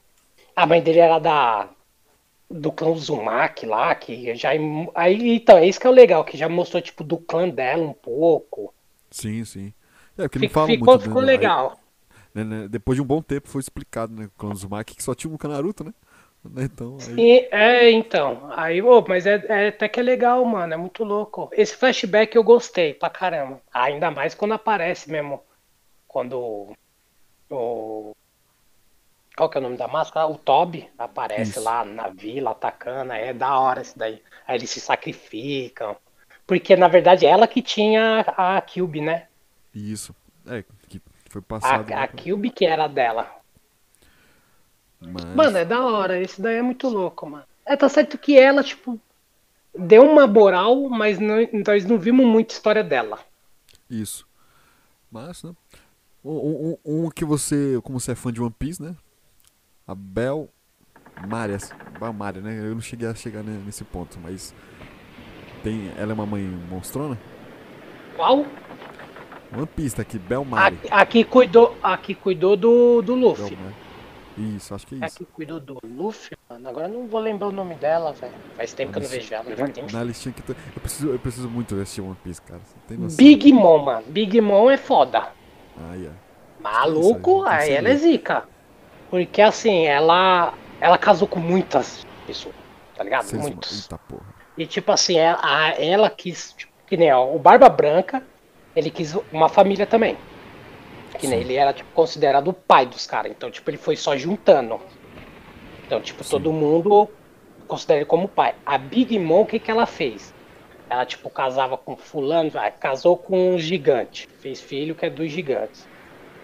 A 0.56 0.66
mãe 0.66 0.82
dele 0.82 1.00
era 1.00 1.20
da 1.20 1.70
do 2.50 2.72
clã 2.72 2.90
Uzumaki 2.92 3.66
lá, 3.66 3.96
que 3.96 4.36
já 4.36 4.52
aí 4.96 5.36
então, 5.36 5.58
é 5.58 5.66
isso 5.68 5.80
que 5.80 5.88
é 5.88 5.90
o 5.90 5.94
legal, 5.94 6.24
que 6.26 6.38
já 6.38 6.50
mostrou 6.50 6.82
tipo 6.82 7.04
do 7.04 7.18
clã 7.18 7.50
dela 7.50 7.84
um 7.84 7.94
pouco. 7.94 8.74
Sim, 9.12 9.44
sim. 9.46 9.74
É, 10.18 10.24
porque 10.24 10.40
não 10.40 10.48
Ficou, 10.48 10.50
fala 10.50 10.68
ficou, 10.68 10.76
muito, 10.76 11.00
ficou 11.00 11.22
né? 11.22 11.28
Legal. 11.28 11.78
né, 12.34 12.44
né, 12.44 12.68
Depois 12.68 12.96
de 12.98 13.02
um 13.02 13.06
bom 13.06 13.22
tempo 13.22 13.50
foi 13.50 13.62
explicado, 13.62 14.14
né? 14.14 14.30
O 14.42 14.48
Uzumaki 14.48 14.96
que 14.96 15.04
só 15.04 15.16
tinha 15.16 15.32
um 15.34 15.50
Naruto, 15.50 15.84
né? 15.84 15.94
Né, 16.44 16.64
Então, 16.66 17.04
aí, 17.06 17.18
E, 17.18 17.48
é, 17.52 17.92
então. 17.92 18.50
Aí, 18.56 18.82
ô, 18.82 19.04
mas 19.08 19.26
é, 19.26 19.44
é 19.50 19.68
até 19.70 19.90
que 19.90 20.00
é 20.00 20.04
legal, 20.04 20.44
mano. 20.46 20.74
É 20.74 20.78
muito 20.78 21.04
louco. 21.04 21.50
Esse 21.54 21.76
flashback 21.76 22.36
eu 22.36 22.44
gostei 22.44 22.94
pra 22.94 23.10
caramba. 23.10 23.62
Ainda 23.74 24.12
mais 24.12 24.34
quando 24.36 24.54
aparece 24.54 25.10
mesmo. 25.12 25.42
Quando 26.18 26.74
o. 27.52 28.16
Qual 29.36 29.48
que 29.48 29.60
é 29.60 29.62
o 29.62 29.64
nome 29.64 29.78
da 29.78 29.88
máscara? 29.88 30.26
O 30.26 30.36
Toby 30.36 30.90
aparece 30.98 31.52
Isso. 31.52 31.64
lá 31.64 31.86
na 31.86 32.08
vila 32.08 32.50
atacando. 32.50 33.14
É 33.14 33.32
da 33.36 33.60
hora 33.60 33.84
isso 33.84 33.96
daí. 33.96 34.24
Aí 34.48 34.58
eles 34.58 34.68
se 34.72 34.82
sacrificam. 34.82 35.96
Porque 36.48 36.76
na 36.76 36.88
verdade 36.88 37.28
ela 37.28 37.48
que 37.48 37.62
tinha 37.62 38.22
a 38.36 38.60
Cube, 38.62 39.00
né? 39.00 39.28
isso. 39.72 40.16
É, 40.48 40.64
que 40.90 41.00
foi 41.30 41.40
A, 41.40 41.44
passado. 41.44 41.94
a 41.94 41.96
né, 41.96 42.08
Cube 42.08 42.50
que 42.50 42.66
era 42.66 42.88
dela. 42.88 43.30
mas... 45.00 45.24
Mano, 45.24 45.56
é 45.60 45.66
da 45.66 45.86
hora. 45.86 46.20
Esse 46.20 46.42
daí 46.42 46.56
é 46.56 46.64
muito 46.64 46.90
louco, 46.90 47.30
mano. 47.30 47.46
É, 47.64 47.78
tá 47.78 47.88
certo 47.88 48.18
que 48.18 48.40
ela, 48.40 48.64
tipo, 48.64 49.00
deu 49.78 50.02
uma 50.02 50.26
moral, 50.26 50.90
mas 50.90 51.20
não, 51.20 51.48
nós 51.64 51.86
não 51.86 52.00
vimos 52.00 52.26
muita 52.26 52.56
história 52.56 52.84
dela. 52.84 53.20
Isso. 53.88 54.28
Mas, 55.12 55.44
né? 55.44 55.54
Um, 56.24 56.78
um- 56.86 57.06
um 57.06 57.10
que 57.10 57.24
você, 57.24 57.80
como 57.84 58.00
você 58.00 58.12
é 58.12 58.16
fã 58.16 58.32
de 58.32 58.42
One 58.42 58.54
Piece, 58.58 58.82
né? 58.82 58.96
A 59.88 59.96
Bel 59.96 60.50
Maria, 61.28 61.58
Bel 62.00 62.14
Maria, 62.14 62.42
né? 62.42 62.60
Eu 62.60 62.74
não 62.74 62.82
cheguei 62.82 63.08
a 63.08 63.16
chegar 63.16 63.44
ne- 63.44 63.64
nesse 63.66 63.84
ponto, 63.84 64.20
mas 64.22 64.54
tem, 65.64 65.92
ela 65.98 66.12
é 66.12 66.14
uma 66.14 66.26
mãe 66.26 66.44
monstrona? 66.70 67.18
Qual? 68.16 68.46
One 69.56 69.68
Piece 69.76 69.96
tá 69.96 70.02
aqui, 70.02 70.20
Bel 70.20 70.44
Maria. 70.44 70.78
Aqui, 70.92 71.24
cuidou, 71.24 71.78
aqui 71.82 72.14
cuidou 72.14 72.58
do, 72.58 73.02
do 73.02 73.14
Bel 73.16 73.30
Luffy. 73.30 73.56
Maria. 73.56 73.88
Isso, 74.56 74.76
acho 74.76 74.86
que 74.86 74.94
é 74.96 75.06
isso. 75.08 75.16
Aqui 75.16 75.26
cuidou 75.34 75.60
do 75.60 75.80
Luffy, 75.84 76.38
mano. 76.48 76.70
Agora 76.70 76.88
eu 76.88 76.94
não 76.94 77.08
vou 77.08 77.20
lembrar 77.20 77.48
o 77.48 77.52
nome 77.52 77.74
dela, 77.76 78.12
velho. 78.14 78.34
Faz 78.56 78.72
tempo 78.74 78.92
que 78.92 79.00
eu 79.00 79.04
não 79.04 79.10
vejo 79.10 79.34
ela. 79.34 79.46
Na 79.92 80.04
listinha 80.04 80.32
que 80.34 80.44
tá- 80.44 80.54
eu 80.76 80.82
preciso, 80.82 81.10
eu 81.10 81.18
preciso 81.20 81.50
muito 81.50 81.74
assistir 81.76 82.02
One 82.02 82.16
Piece, 82.24 82.42
cara. 82.42 82.62
Tem? 82.88 82.98
Big 83.16 83.52
Mom, 83.52 83.80
mano. 83.86 84.04
Big 84.08 84.40
Mom 84.42 84.70
é 84.70 84.78
foda. 84.78 85.30
Maluco, 86.60 87.44
aí, 87.44 87.72
ela 87.74 87.90
é 87.90 87.96
zica. 87.96 88.44
Porque 89.10 89.42
assim, 89.42 89.86
ela. 89.86 90.54
Ela 90.80 90.98
casou 90.98 91.28
com 91.28 91.40
muitas 91.40 92.06
pessoas, 92.26 92.54
tá 92.96 93.04
ligado? 93.04 93.24
Seis- 93.24 93.42
Muitos. 93.42 93.84
Eita 93.84 93.98
porra. 93.98 94.26
E 94.58 94.66
tipo 94.66 94.92
assim, 94.92 95.18
ela, 95.18 95.40
a- 95.42 95.70
ela 95.82 96.10
quis, 96.10 96.54
tipo, 96.58 96.72
que 96.86 96.96
nem 96.98 97.12
ó, 97.12 97.26
o 97.34 97.40
Barba 97.40 97.68
Branca, 97.70 98.22
ele 98.76 98.90
quis 98.92 99.16
uma 99.32 99.50
família 99.50 99.86
também. 99.88 100.18
Que 101.18 101.26
nem 101.28 101.40
Sim. 101.40 101.46
ele 101.46 101.56
era 101.56 101.74
tipo, 101.74 101.90
considerado 101.94 102.50
o 102.50 102.54
pai 102.54 102.86
dos 102.86 103.08
caras. 103.08 103.32
Então, 103.32 103.50
tipo, 103.50 103.68
ele 103.70 103.78
foi 103.78 103.96
só 103.96 104.16
juntando. 104.16 104.80
Então, 105.86 106.00
tipo, 106.02 106.24
Sim. 106.24 106.30
todo 106.32 106.52
mundo 106.52 107.10
considera 107.68 108.00
ele 108.02 108.06
como 108.06 108.28
pai. 108.28 108.54
A 108.66 108.78
Big 108.78 109.18
Mom, 109.18 109.42
o 109.42 109.46
que, 109.46 109.58
que 109.58 109.72
ela 109.72 109.86
fez? 109.86 110.34
Ela, 110.90 111.06
tipo, 111.06 111.30
casava 111.30 111.78
com 111.78 111.98
fulano, 111.98 112.52
ah, 112.56 112.72
casou 112.72 113.18
com 113.18 113.56
um 113.56 113.60
gigante. 113.60 114.28
Fez 114.40 114.62
filho 114.62 114.96
que 114.96 115.06
é 115.06 115.10
dos 115.10 115.32
gigantes. 115.32 115.90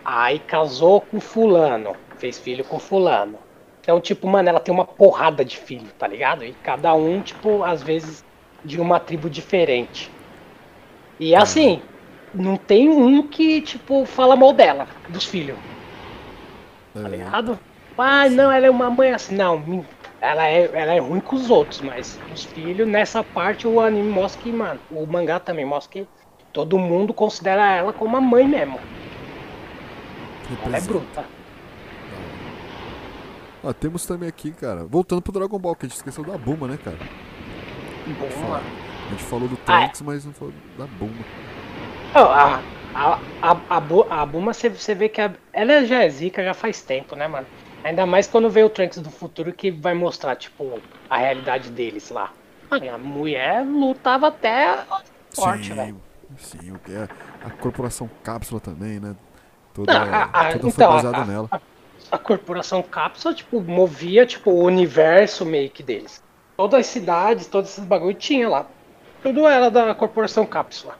Aí 0.04 0.40
casou 0.40 1.02
com 1.02 1.20
fulano. 1.20 1.96
Fez 2.18 2.40
filho 2.40 2.64
com 2.66 2.80
fulano. 2.80 3.40
Então, 3.82 4.00
tipo, 4.02 4.28
mano, 4.28 4.50
ela 4.50 4.60
tem 4.60 4.74
uma 4.74 4.86
porrada 4.86 5.44
de 5.46 5.58
filho, 5.58 5.92
tá 5.94 6.08
ligado? 6.08 6.44
E 6.46 6.54
cada 6.56 6.94
um, 6.96 7.22
tipo, 7.22 7.64
às 7.64 7.82
vezes 7.84 8.26
de 8.64 8.80
uma 8.80 9.00
tribo 9.00 9.30
diferente. 9.30 10.18
E 11.20 11.36
assim, 11.36 11.82
não 12.34 12.58
tem 12.58 12.90
um 12.90 13.28
que, 13.30 13.62
tipo, 13.62 14.06
fala 14.06 14.36
mal 14.36 14.54
dela, 14.54 14.88
dos 15.08 15.26
filhos, 15.26 15.60
tá 17.02 17.08
É, 17.08 17.10
ligado? 17.10 17.60
Ah, 17.98 18.30
não, 18.30 18.52
ela 18.52 18.66
é 18.68 18.70
uma 18.72 18.90
mãe 18.90 19.12
assim. 19.14 19.36
Não, 19.36 19.60
ela 20.24 20.48
é, 20.48 20.70
ela 20.74 20.94
é 20.94 21.00
ruim 21.00 21.20
com 21.20 21.36
os 21.36 21.50
outros, 21.50 21.82
mas 21.82 22.18
os 22.34 22.46
filhos, 22.46 22.88
nessa 22.88 23.22
parte, 23.22 23.68
o 23.68 23.82
anime 23.82 24.10
mostra 24.10 24.42
que, 24.42 24.54
mano, 24.54 24.80
o 24.90 25.06
mangá 25.06 25.38
também 25.38 25.66
mostra 25.66 25.92
que 25.92 26.08
todo 26.54 26.80
mundo 26.80 27.14
considera 27.14 27.76
ela 27.76 27.92
como 27.92 28.12
uma 28.12 28.22
mãe 28.22 28.48
mesmo. 28.48 28.80
Ela 30.66 30.78
é 30.78 30.82
bruta. 30.82 31.26
Ah, 33.66 33.74
temos 33.74 34.06
também 34.06 34.30
aqui, 34.30 34.52
cara. 34.52 34.86
Voltando 34.86 35.22
pro 35.22 35.34
Dragon 35.34 35.60
Ball, 35.60 35.76
que 35.76 35.86
a 35.86 35.90
gente 35.90 35.98
esqueceu 35.98 36.24
da 36.24 36.38
Buma, 36.38 36.68
né, 36.70 36.78
cara? 36.82 36.98
Boa. 38.18 38.58
A 38.60 39.10
gente 39.12 39.24
falou 39.24 39.48
do 39.50 39.58
Ah, 39.68 39.74
é. 39.74 39.80
Trunks, 39.84 40.02
mas 40.04 40.26
não 40.26 40.34
falou 40.34 40.54
da 40.78 40.86
Buma. 40.86 41.14
Ó, 42.16 42.20
A, 42.32 42.62
a, 42.96 43.20
a, 43.42 43.58
a, 43.70 44.22
a 44.22 44.26
Buma, 44.26 44.54
você, 44.54 44.70
você 44.70 44.96
vê 44.96 45.10
que 45.10 45.20
a- 45.20 45.34
ela 45.52 45.86
já 45.86 46.04
é 46.04 46.10
zica 46.10 46.44
já 46.44 46.54
faz 46.54 46.82
tempo, 46.82 47.14
né, 47.16 47.28
mano? 47.28 47.48
Ainda 47.84 48.06
mais 48.06 48.28
quando 48.28 48.50
vê 48.50 48.63
o 48.63 48.69
Trunks 48.69 49.00
do 49.00 49.10
futuro 49.10 49.52
que 49.52 49.69
vai 49.69 49.93
mostrar, 49.93 50.36
tipo, 50.36 50.80
a 51.10 51.17
realidade 51.17 51.69
deles 51.69 52.10
lá. 52.10 52.32
Mano, 52.69 52.93
a 52.93 52.98
mulher 52.98 53.65
lutava 53.65 54.28
até 54.28 54.69
a 54.69 54.86
sim, 55.32 55.74
velho. 55.74 56.02
sim, 56.38 56.72
o 56.72 56.80
que 56.80 56.93
é 56.93 57.08
a 57.46 57.50
corporação 57.50 58.10
Cápsula 58.24 58.60
também, 58.62 59.00
né? 59.00 59.15
Toda, 59.74 59.91
a- 59.91 60.24
a- 60.24 60.52
toda 60.54 60.60
foi 60.60 60.69
então, 60.69 60.91
a- 60.91 60.96
baseada 60.96 61.17
a- 61.17 61.26
nela. 61.26 61.50
A 62.12 62.17
corporação 62.17 62.82
Cápsula, 62.82 63.34
tipo, 63.34 63.60
movia, 63.62 64.26
tipo, 64.26 64.52
o 64.52 64.63
universo 64.63 65.46
meio 65.46 65.69
que 65.69 65.84
deles. 65.84 66.24
Todas 66.56 66.82
as 66.82 66.86
cidades, 66.88 67.48
todos 67.48 67.72
esses 67.72 67.84
bagulho 67.84 68.13
tinha 68.13 68.48
lá. 68.48 68.65
Tudo 69.22 69.48
era 69.48 69.69
da 69.72 69.93
corporação 69.96 70.46
Cápsula. 70.46 70.98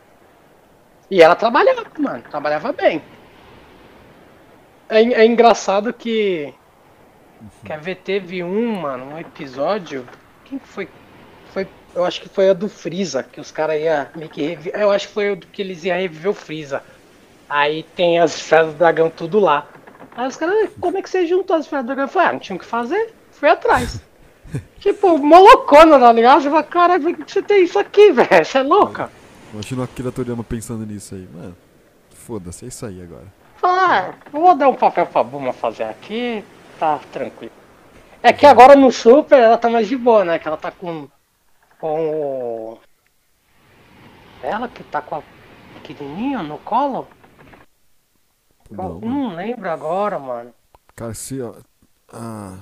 E 1.12 1.22
ela 1.22 1.36
trabalhava, 1.36 1.86
mano. 2.00 2.24
Trabalhava 2.30 2.72
bem. 2.74 3.02
É, 4.90 5.00
é 5.02 5.26
engraçado 5.26 5.94
que. 5.94 6.54
Quer 7.64 7.80
ver, 7.80 7.96
teve 7.98 8.44
um, 8.44 8.76
mano, 8.76 9.06
um 9.06 9.18
episódio. 9.18 10.06
Quem 10.46 10.60
que 10.60 10.68
foi? 10.68 10.88
Foi. 11.52 11.68
Eu 11.96 12.06
acho 12.06 12.22
que 12.22 12.30
foi 12.30 12.50
a 12.50 12.54
do 12.54 12.68
Freeza, 12.68 13.24
que 13.24 13.40
os 13.40 13.52
caras 13.52 13.80
iam 13.82 14.08
meio 14.16 14.30
que 14.30 14.42
reviver. 14.42 14.80
Eu 14.80 14.92
acho 14.92 15.08
que 15.08 15.14
foi 15.14 15.32
o 15.32 15.38
que 15.38 15.62
eles 15.62 15.84
iam 15.84 15.98
reviver 15.98 16.32
o 16.32 16.34
Freeza. 16.34 16.84
Aí 17.50 17.84
tem 17.96 18.20
as 18.20 18.36
esferas 18.36 18.74
do 18.74 18.78
dragão 18.78 19.10
tudo 19.10 19.40
lá. 19.40 19.68
Aí 20.16 20.28
os 20.28 20.36
caras, 20.36 20.70
como 20.80 20.98
é 20.98 21.02
que 21.02 21.10
você 21.10 21.26
juntou 21.26 21.56
as 21.56 21.66
esferas 21.66 21.86
do 21.86 21.88
dragão? 21.88 22.06
Eu 22.06 22.10
falei, 22.10 22.30
ah, 22.30 22.34
não 22.34 22.40
tinha 22.40 22.56
o 22.56 22.60
que 22.60 22.66
fazer, 22.66 23.14
fui 23.32 23.50
atrás. 23.50 24.02
tipo, 24.80 25.18
molocona, 25.18 26.00
tá 26.00 26.12
ligado? 26.12 26.42
Você 26.42 26.50
fala, 26.50 26.64
caralho, 26.64 27.04
por 27.04 27.26
que 27.26 27.32
você 27.32 27.42
tem 27.42 27.64
isso 27.64 27.78
aqui, 27.80 28.12
velho? 28.12 28.46
Você 28.46 28.58
é 28.58 28.64
louca? 28.64 29.10
Imagina 29.54 29.82
o 29.82 29.84
Akira 29.84 30.12
Toriyama 30.12 30.44
pensando 30.44 30.86
nisso 30.86 31.14
aí. 31.14 31.28
Mano, 31.32 31.56
foda-se, 32.12 32.66
é 32.66 32.68
isso 32.68 32.86
aí 32.86 33.02
agora. 33.02 33.26
Ah, 33.62 34.14
eu 34.34 34.42
vou 34.42 34.56
dar 34.56 34.68
um 34.68 34.76
papel 34.76 35.06
pra 35.06 35.24
Buma 35.24 35.54
fazer 35.54 35.84
aqui, 35.84 36.44
tá 36.80 37.00
tranquilo. 37.12 37.54
É 38.22 38.32
que 38.32 38.46
agora 38.46 38.76
no 38.76 38.92
Super 38.92 39.40
ela 39.40 39.58
tá 39.58 39.70
mais 39.70 39.88
de 39.88 39.98
boa, 39.98 40.24
né? 40.24 40.40
Que 40.40 40.48
ela 40.48 40.58
tá 40.58 40.72
com. 40.72 41.08
com 41.80 42.10
o. 42.10 42.80
Ela 44.42 44.68
que 44.68 44.84
tá 44.84 45.02
com 45.02 45.16
a 45.16 45.24
pequenininha 45.76 46.42
no 46.44 46.58
colo? 46.60 47.08
Não. 48.70 49.00
Não 49.00 49.36
lembro 49.36 49.70
agora, 49.70 50.18
mano. 50.18 50.54
Cara, 50.96 51.14
se. 51.14 51.42
ó, 51.42 51.54
Ah, 52.12 52.58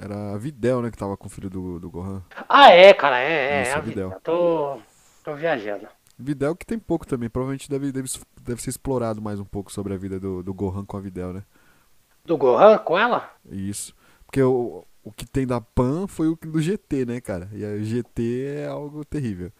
era 0.00 0.34
a 0.34 0.38
Videl, 0.38 0.82
né, 0.82 0.90
que 0.90 0.98
tava 0.98 1.16
com 1.16 1.26
o 1.26 1.30
filho 1.30 1.50
do, 1.50 1.78
do 1.80 1.90
Gohan. 1.90 2.22
Ah, 2.48 2.70
é, 2.70 2.92
cara, 2.92 3.18
é, 3.20 3.60
é. 3.60 3.62
Isso, 3.62 3.74
a 3.74 3.78
a 3.78 3.80
Videl. 3.80 4.08
vida. 4.10 4.20
Tô. 4.22 4.78
tô 5.24 5.34
viajando. 5.34 5.88
Videl 6.18 6.54
que 6.56 6.66
tem 6.66 6.78
pouco 6.78 7.06
também. 7.06 7.28
Provavelmente 7.30 7.70
deve, 7.70 7.92
deve, 7.92 8.08
deve 8.42 8.62
ser 8.62 8.70
explorado 8.70 9.22
mais 9.22 9.38
um 9.40 9.44
pouco 9.44 9.72
sobre 9.72 9.94
a 9.94 9.96
vida 9.96 10.18
do, 10.18 10.42
do 10.42 10.52
Gohan 10.52 10.84
com 10.84 10.96
a 10.96 11.00
Videl, 11.00 11.32
né? 11.32 11.42
Do 12.28 12.36
Gohan 12.36 12.78
com 12.78 12.96
ela? 12.98 13.30
Isso. 13.50 13.94
Porque 14.26 14.42
o, 14.42 14.84
o 15.02 15.10
que 15.10 15.24
tem 15.26 15.46
da 15.46 15.60
Pan 15.60 16.06
foi 16.06 16.28
o 16.28 16.36
do 16.36 16.60
GT, 16.60 17.06
né, 17.06 17.20
cara? 17.20 17.48
E 17.52 17.64
aí 17.64 17.80
o 17.80 17.84
GT 17.84 18.56
é 18.64 18.66
algo 18.66 19.04
terrível. 19.04 19.50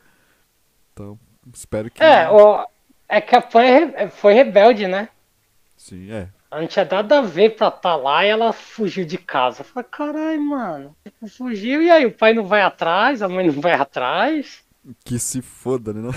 Então, 0.92 1.18
espero 1.54 1.90
que. 1.90 2.02
É, 2.02 2.28
o, 2.30 2.66
é 3.08 3.20
que 3.20 3.34
a 3.34 3.40
Pan 3.40 3.62
é 3.62 3.78
re- 3.78 4.10
foi 4.10 4.34
rebelde, 4.34 4.86
né? 4.86 5.08
Sim, 5.76 6.10
é. 6.12 6.28
Ela 6.50 6.60
não 6.62 6.68
tinha 6.68 6.84
nada 6.84 7.18
a 7.18 7.22
ver 7.22 7.56
pra 7.56 7.68
estar 7.68 7.96
lá 7.96 8.24
e 8.24 8.28
ela 8.28 8.52
fugiu 8.52 9.04
de 9.04 9.18
casa. 9.18 9.60
Eu 9.60 9.64
falei, 9.64 9.88
caralho, 9.90 10.42
mano. 10.42 10.96
Fugiu 11.36 11.82
e 11.82 11.90
aí 11.90 12.06
o 12.06 12.12
pai 12.12 12.32
não 12.34 12.44
vai 12.44 12.62
atrás, 12.62 13.22
a 13.22 13.28
mãe 13.28 13.46
não 13.46 13.60
vai 13.60 13.72
atrás. 13.74 14.62
Que 15.04 15.18
se 15.18 15.42
foda, 15.42 15.92
né? 15.92 16.08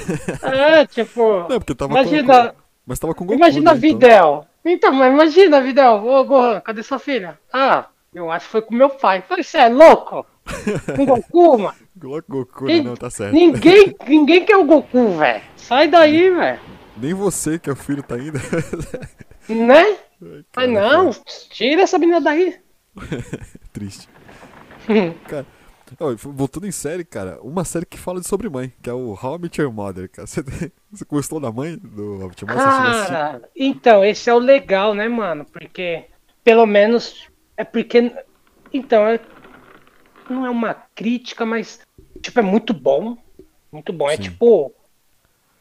É, 0.42 0.86
tipo. 0.86 1.40
não 1.50 1.60
porque 1.60 1.76
tava 1.76 1.92
imagina, 1.94 2.50
com. 2.54 2.56
Mas 2.86 3.00
tava 3.00 3.14
com 3.14 3.26
Goku. 3.26 3.38
imagina 3.38 3.72
a 3.72 3.74
né, 3.74 3.80
então. 3.80 4.00
Videl. 4.00 4.18
Então, 4.28 4.51
mas 4.64 5.14
imagina, 5.14 5.62
Videl. 5.62 6.06
Ô, 6.06 6.24
Gohan, 6.24 6.60
cadê 6.62 6.84
sua 6.84 7.00
filha? 7.00 7.40
Ah, 7.52 7.88
eu 8.14 8.32
acho 8.32 8.46
que 8.46 8.52
foi 8.52 8.62
com 8.62 8.76
meu 8.76 8.90
pai. 8.90 9.24
Falei, 9.28 9.44
você 9.44 9.58
é 9.58 9.70
louco? 9.70 10.26
Com 10.96 11.06
Goku, 11.06 11.58
mano? 11.60 11.76
Goku? 11.96 12.66
Quem- 12.66 12.84
Não, 12.84 12.96
tá 12.96 13.10
certo. 13.10 13.34
Ninguém, 13.34 13.96
ninguém 14.08 14.44
quer 14.46 14.58
o 14.58 14.64
Goku, 14.66 15.18
velho. 15.18 15.42
Sai 15.56 15.88
daí, 15.88 16.30
velho. 16.30 16.60
Nem 16.98 17.14
você, 17.14 17.58
que 17.58 17.70
é 17.70 17.74
o 17.74 17.76
filho, 17.76 18.04
tá 18.04 18.16
ainda. 18.16 18.40
Né? 19.50 19.82
Ai, 19.82 19.98
Mas 20.22 20.46
cara, 20.52 20.68
não, 21.04 21.12
tira 21.50 21.82
essa 21.82 21.98
menina 21.98 22.22
daí. 22.22 22.56
Triste. 23.74 24.08
Cara, 25.28 25.46
voltando 25.98 26.68
em 26.68 26.72
série, 26.72 27.04
cara, 27.04 27.40
uma 27.42 27.66
série 27.66 27.86
que 27.86 27.98
fala 27.98 28.22
sobre 28.24 28.50
mãe, 28.50 28.74
que 28.82 28.90
é 28.90 28.94
o 28.94 29.14
How 29.14 29.36
I 29.36 29.40
Met 29.40 29.62
Your 29.62 29.72
Mother, 29.72 30.10
cara. 30.10 30.28
Você, 30.28 30.42
você 30.92 31.06
gostou 31.06 31.40
da 31.40 31.52
mãe 31.52 31.78
do 31.78 32.20
How 32.20 32.26
I 32.26 32.28
Met 32.28 32.46
Your 32.46 32.56
Mother? 32.56 33.08
Cara, 33.08 33.50
então, 33.56 34.04
esse 34.04 34.30
é 34.30 34.34
o 34.34 34.40
legal, 34.40 34.94
né, 34.94 35.08
mano? 35.08 35.46
Porque, 35.46 36.06
pelo 36.44 36.66
menos, 36.66 37.28
é 37.58 37.64
porque. 37.64 38.12
Então, 38.74 39.08
é- 39.08 39.20
não 40.30 40.46
é 40.46 40.50
uma 40.50 40.74
crítica, 40.96 41.46
mas, 41.46 41.82
tipo, 42.22 42.40
é 42.40 42.44
muito 42.44 42.74
bom. 42.74 43.18
Muito 43.72 43.92
bom. 43.92 44.10
É 44.10 44.16
Sim. 44.16 44.24
tipo. 44.24 44.74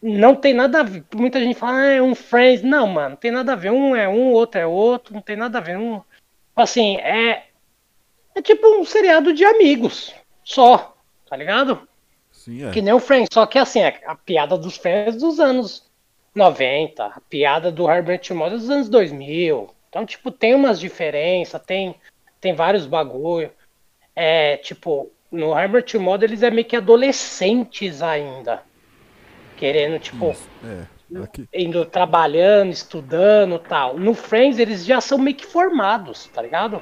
Não 0.02 0.34
tem 0.34 0.54
nada 0.54 0.80
a 0.80 0.82
ver. 0.82 1.04
Muita 1.14 1.38
gente 1.38 1.58
fala, 1.58 1.78
ah, 1.78 1.92
é 1.92 2.02
um 2.02 2.14
Friends. 2.14 2.62
Não, 2.62 2.86
mano, 2.86 3.10
não 3.10 3.16
tem 3.16 3.30
nada 3.30 3.52
a 3.52 3.56
ver. 3.56 3.70
Um 3.70 3.94
é 3.94 4.08
um, 4.08 4.32
outro 4.32 4.60
é 4.60 4.66
outro, 4.66 5.12
não 5.12 5.20
tem 5.20 5.36
nada 5.36 5.58
a 5.58 5.60
ver. 5.60 5.76
Um, 5.76 6.00
assim, 6.56 6.96
é. 6.96 7.44
É 8.34 8.40
tipo 8.40 8.66
um 8.80 8.84
seriado 8.84 9.32
de 9.34 9.44
amigos. 9.44 10.14
Só, 10.44 10.96
tá 11.28 11.36
ligado? 11.36 11.88
Sim, 12.30 12.64
é. 12.64 12.70
Que 12.70 12.80
nem 12.80 12.94
o 12.94 13.00
Friends, 13.00 13.28
só 13.32 13.46
que 13.46 13.58
assim, 13.58 13.82
a, 13.82 13.92
a 14.06 14.14
piada 14.14 14.56
dos 14.56 14.76
Friends 14.76 15.16
dos 15.16 15.38
anos 15.38 15.88
90, 16.34 17.04
a 17.04 17.20
piada 17.28 17.70
do 17.70 17.90
Herbert 17.90 18.22
Mother 18.32 18.58
dos 18.58 18.70
anos 18.70 18.88
2000. 18.88 19.68
Então, 19.88 20.06
tipo, 20.06 20.30
tem 20.30 20.54
umas 20.54 20.78
diferenças, 20.78 21.60
tem, 21.62 21.94
tem 22.40 22.54
vários 22.54 22.86
bagulho. 22.86 23.50
É, 24.14 24.56
tipo, 24.58 25.10
no 25.30 25.58
Herbert 25.58 25.86
Mother 25.98 26.30
eles 26.30 26.42
é 26.42 26.50
meio 26.50 26.66
que 26.66 26.76
adolescentes 26.76 28.02
ainda. 28.02 28.62
Querendo, 29.56 29.98
tipo, 29.98 30.30
Isso, 30.30 30.48
É. 30.64 31.00
Aqui, 31.24 31.48
indo 31.52 31.84
trabalhando, 31.84 32.70
estudando 32.70 33.58
tal. 33.58 33.98
No 33.98 34.14
Friends 34.14 34.60
eles 34.60 34.84
já 34.84 35.00
são 35.00 35.18
meio 35.18 35.36
que 35.36 35.44
formados, 35.44 36.26
tá 36.28 36.40
ligado? 36.40 36.80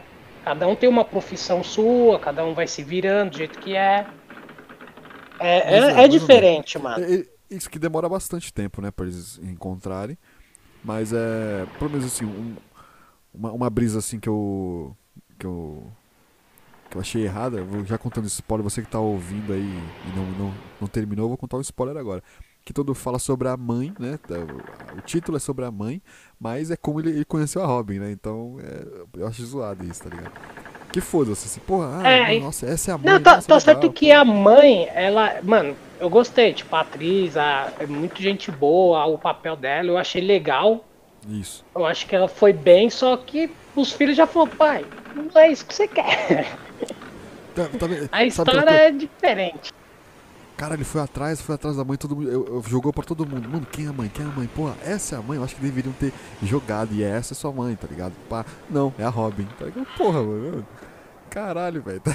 Cada 0.49 0.67
um 0.67 0.75
tem 0.75 0.89
uma 0.89 1.05
profissão 1.05 1.63
sua, 1.63 2.19
cada 2.19 2.43
um 2.43 2.55
vai 2.55 2.67
se 2.67 2.83
virando 2.83 3.33
do 3.33 3.37
jeito 3.37 3.59
que 3.59 3.77
é. 3.77 4.07
É, 5.39 5.59
é, 5.59 5.77
é 5.77 5.95
mais 5.95 6.09
ou 6.09 6.09
diferente, 6.09 6.79
mano. 6.79 7.05
É, 7.05 7.17
é, 7.17 7.27
isso 7.51 7.69
que 7.69 7.79
demora 7.79 8.09
bastante 8.09 8.51
tempo, 8.51 8.81
né, 8.81 8.91
pra 8.91 9.05
eles 9.05 9.39
encontrarem. 9.43 10.17
Mas 10.83 11.13
é, 11.13 11.67
pelo 11.79 11.91
menos 11.91 12.07
assim, 12.07 12.25
um- 12.25 12.57
uma, 13.35 13.53
uma 13.53 13.69
brisa 13.69 13.99
assim 13.99 14.19
que 14.19 14.27
eu 14.27 14.97
que 15.39 15.45
eu 15.45 15.83
que 16.91 16.97
eu 16.97 17.01
achei 17.03 17.25
errada, 17.25 17.63
vou 17.63 17.85
já 17.85 17.99
contando 17.99 18.25
esse 18.25 18.37
spoiler, 18.37 18.65
você 18.65 18.81
que 18.81 18.89
tá 18.89 18.99
ouvindo 18.99 19.53
aí 19.53 19.61
e 19.61 20.17
não, 20.17 20.25
não, 20.47 20.55
não 20.81 20.89
terminou, 20.89 21.27
eu 21.27 21.29
vou 21.29 21.37
contar 21.37 21.59
um 21.59 21.61
spoiler 21.61 21.95
agora. 21.99 22.23
Que 22.69 22.73
todo 22.75 22.95
fala 22.95 23.19
sobre 23.19 23.49
a 23.49 23.57
mãe, 23.57 23.95
né? 23.99 24.19
O, 24.29 24.99
o 24.99 25.01
título 25.01 25.39
é 25.39 25.41
sobre 25.41 25.65
a 25.65 25.71
mãe, 25.71 26.03
mas 26.39 26.71
é 26.71 26.77
como 26.77 27.01
ele, 27.01 27.09
ele 27.09 27.25
conheceu 27.25 27.63
a 27.63 27.67
Robin, 27.67 27.99
né? 27.99 28.11
Então 28.11 28.59
é, 28.61 29.21
eu 29.21 29.27
acho 29.27 29.43
zoado 29.47 29.83
isso, 29.87 30.03
tá 30.03 30.11
ligado? 30.11 30.33
Que 30.93 31.01
foda-se, 31.01 31.47
assim, 31.47 31.61
porra, 31.61 32.03
ah, 32.03 32.11
É, 32.11 32.39
nossa, 32.39 32.67
essa 32.67 32.91
é 32.91 32.95
a 32.95 32.99
mãe. 32.99 33.07
Não, 33.11 33.23
tá, 33.23 33.37
nossa, 33.37 33.49
tá 33.49 33.55
legal, 33.55 33.61
certo 33.63 33.87
pô. 33.87 33.93
que 33.95 34.13
a 34.13 34.23
mãe, 34.23 34.87
ela. 34.95 35.41
Mano, 35.43 35.75
eu 35.99 36.11
gostei, 36.11 36.53
tipo, 36.53 36.77
a 36.77 36.81
atriz, 36.81 37.39
a, 37.39 37.73
é 37.79 37.87
muito 37.87 38.21
gente 38.21 38.51
boa, 38.51 39.07
o 39.07 39.17
papel 39.17 39.57
dela, 39.57 39.89
eu 39.89 39.97
achei 39.97 40.21
legal. 40.21 40.85
Isso. 41.27 41.65
Eu 41.75 41.87
acho 41.87 42.07
que 42.07 42.15
ela 42.15 42.29
foi 42.29 42.53
bem, 42.53 42.91
só 42.91 43.17
que 43.17 43.51
os 43.75 43.95
filhos 43.95 44.15
já 44.15 44.27
falaram, 44.27 44.57
pai, 44.57 44.85
não 45.15 45.41
é 45.41 45.51
isso 45.51 45.65
que 45.65 45.75
você 45.75 45.89
quer. 45.89 46.55
Tá, 47.55 47.65
tá? 47.65 47.87
A 48.13 48.27
história 48.27 48.71
é 48.71 48.91
diferente. 48.91 49.73
Cara, 50.59 50.75
ele 50.75 50.85
foi 50.85 51.01
atrás, 51.01 51.40
foi 51.40 51.55
atrás 51.55 51.77
da 51.77 51.85
mãe, 51.85 51.97
todo 51.97 52.14
mundo. 52.16 52.29
Eu, 52.31 52.44
eu- 52.47 52.62
jogou 52.68 52.92
pra 52.92 53.05
todo 53.05 53.25
mundo. 53.25 53.49
Mano, 53.49 53.64
quem 53.71 53.87
é 53.87 53.88
a 53.88 53.92
mãe? 53.92 54.11
Quem 54.12 54.27
é 54.27 54.29
a 54.29 54.33
mãe? 54.33 54.47
Porra, 54.49 54.75
essa 54.85 55.14
é 55.14 55.18
a 55.18 55.23
mãe? 55.23 55.38
Eu 55.38 55.44
acho 55.44 55.55
que 55.55 55.62
deveriam 55.62 55.92
ter 55.92 56.12
jogado. 56.42 56.92
E 56.92 57.03
essa 57.03 57.33
é 57.33 57.37
sua 57.37 57.53
mãe, 57.53 57.77
tá 57.77 57.87
ligado? 57.88 58.12
Pá. 58.29 58.44
Não, 58.68 58.92
é 58.99 59.05
a 59.05 59.09
Robin. 59.09 59.47
Tá 59.59 59.64
ligado? 59.66 59.87
Porra, 59.97 60.21
mano. 60.23 60.66
Caralho, 61.31 61.81
velho. 61.83 62.03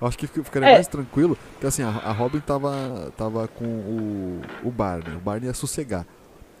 Tá 0.00 0.06
acho 0.06 0.16
que 0.16 0.26
fica- 0.26 0.42
ficaria 0.42 0.68
É. 0.70 0.72
mais 0.74 0.86
tranquilo. 0.88 1.36
Porque 1.52 1.66
assim, 1.66 1.82
a, 1.82 1.88
a 1.88 2.10
Robin 2.12 2.40
tava, 2.40 3.12
tava 3.18 3.46
com 3.48 3.66
o, 3.66 4.40
o 4.64 4.70
Barney. 4.70 5.14
O 5.14 5.20
Barney 5.20 5.46
ia 5.48 5.52
sossegar. 5.54 6.06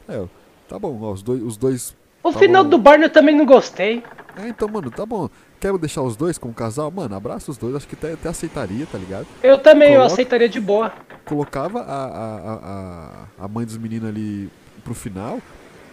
Ó. 0.08 0.26
Tá 0.68 0.78
bom, 0.78 0.96
ó, 1.02 1.10
os 1.12 1.22
dois. 1.22 1.42
Os 1.42 1.56
dois 1.56 1.96
O 2.22 2.32
final 2.32 2.62
do 2.62 2.76
Barney 2.76 3.06
eu 3.06 3.10
também 3.12 3.34
não 3.34 3.46
gostei. 3.46 4.04
É, 4.36 4.48
então, 4.48 4.68
mano, 4.68 4.90
tá 4.90 5.04
bom. 5.06 5.28
quer 5.58 5.76
deixar 5.78 6.02
os 6.02 6.16
dois 6.16 6.38
como 6.38 6.52
casal? 6.54 6.90
Mano, 6.90 7.14
abraça 7.14 7.50
os 7.50 7.56
dois, 7.56 7.74
acho 7.74 7.86
que 7.88 7.94
até, 7.94 8.12
até 8.12 8.28
aceitaria, 8.28 8.86
tá 8.86 8.96
ligado? 8.98 9.26
Eu 9.42 9.58
também, 9.58 9.88
eu 9.90 9.96
Coloca- 9.96 10.12
aceitaria 10.14 10.48
de 10.48 10.60
boa. 10.60 10.92
Colocava 11.24 11.80
a, 11.80 12.04
a, 12.04 12.36
a, 12.36 12.54
a- 12.54 13.44
a 13.44 13.48
mãe 13.48 13.64
dos 13.66 13.76
meninos 13.76 14.08
ali 14.08 14.50
pro 14.84 14.94
final, 14.94 15.40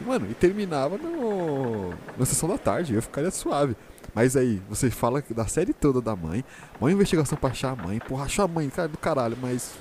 mano, 0.05 0.27
e 0.29 0.33
terminava 0.33 0.97
no, 0.97 1.89
na 2.17 2.25
sessão 2.25 2.47
da 2.49 2.57
tarde, 2.57 2.93
eu 2.95 3.01
ficaria 3.01 3.31
suave. 3.31 3.75
Mas 4.15 4.35
aí, 4.35 4.61
você 4.69 4.89
fala 4.89 5.23
da 5.29 5.45
série 5.45 5.73
toda 5.73 6.01
da 6.01 6.15
mãe, 6.15 6.43
uma 6.81 6.91
investigação 6.91 7.37
pra 7.37 7.49
achar 7.51 7.71
a 7.71 7.75
mãe, 7.75 7.99
porra, 7.99 8.25
achou 8.25 8.45
a 8.45 8.47
mãe, 8.47 8.69
cara 8.69 8.87
do 8.87 8.97
caralho, 8.97 9.37
mas 9.41 9.73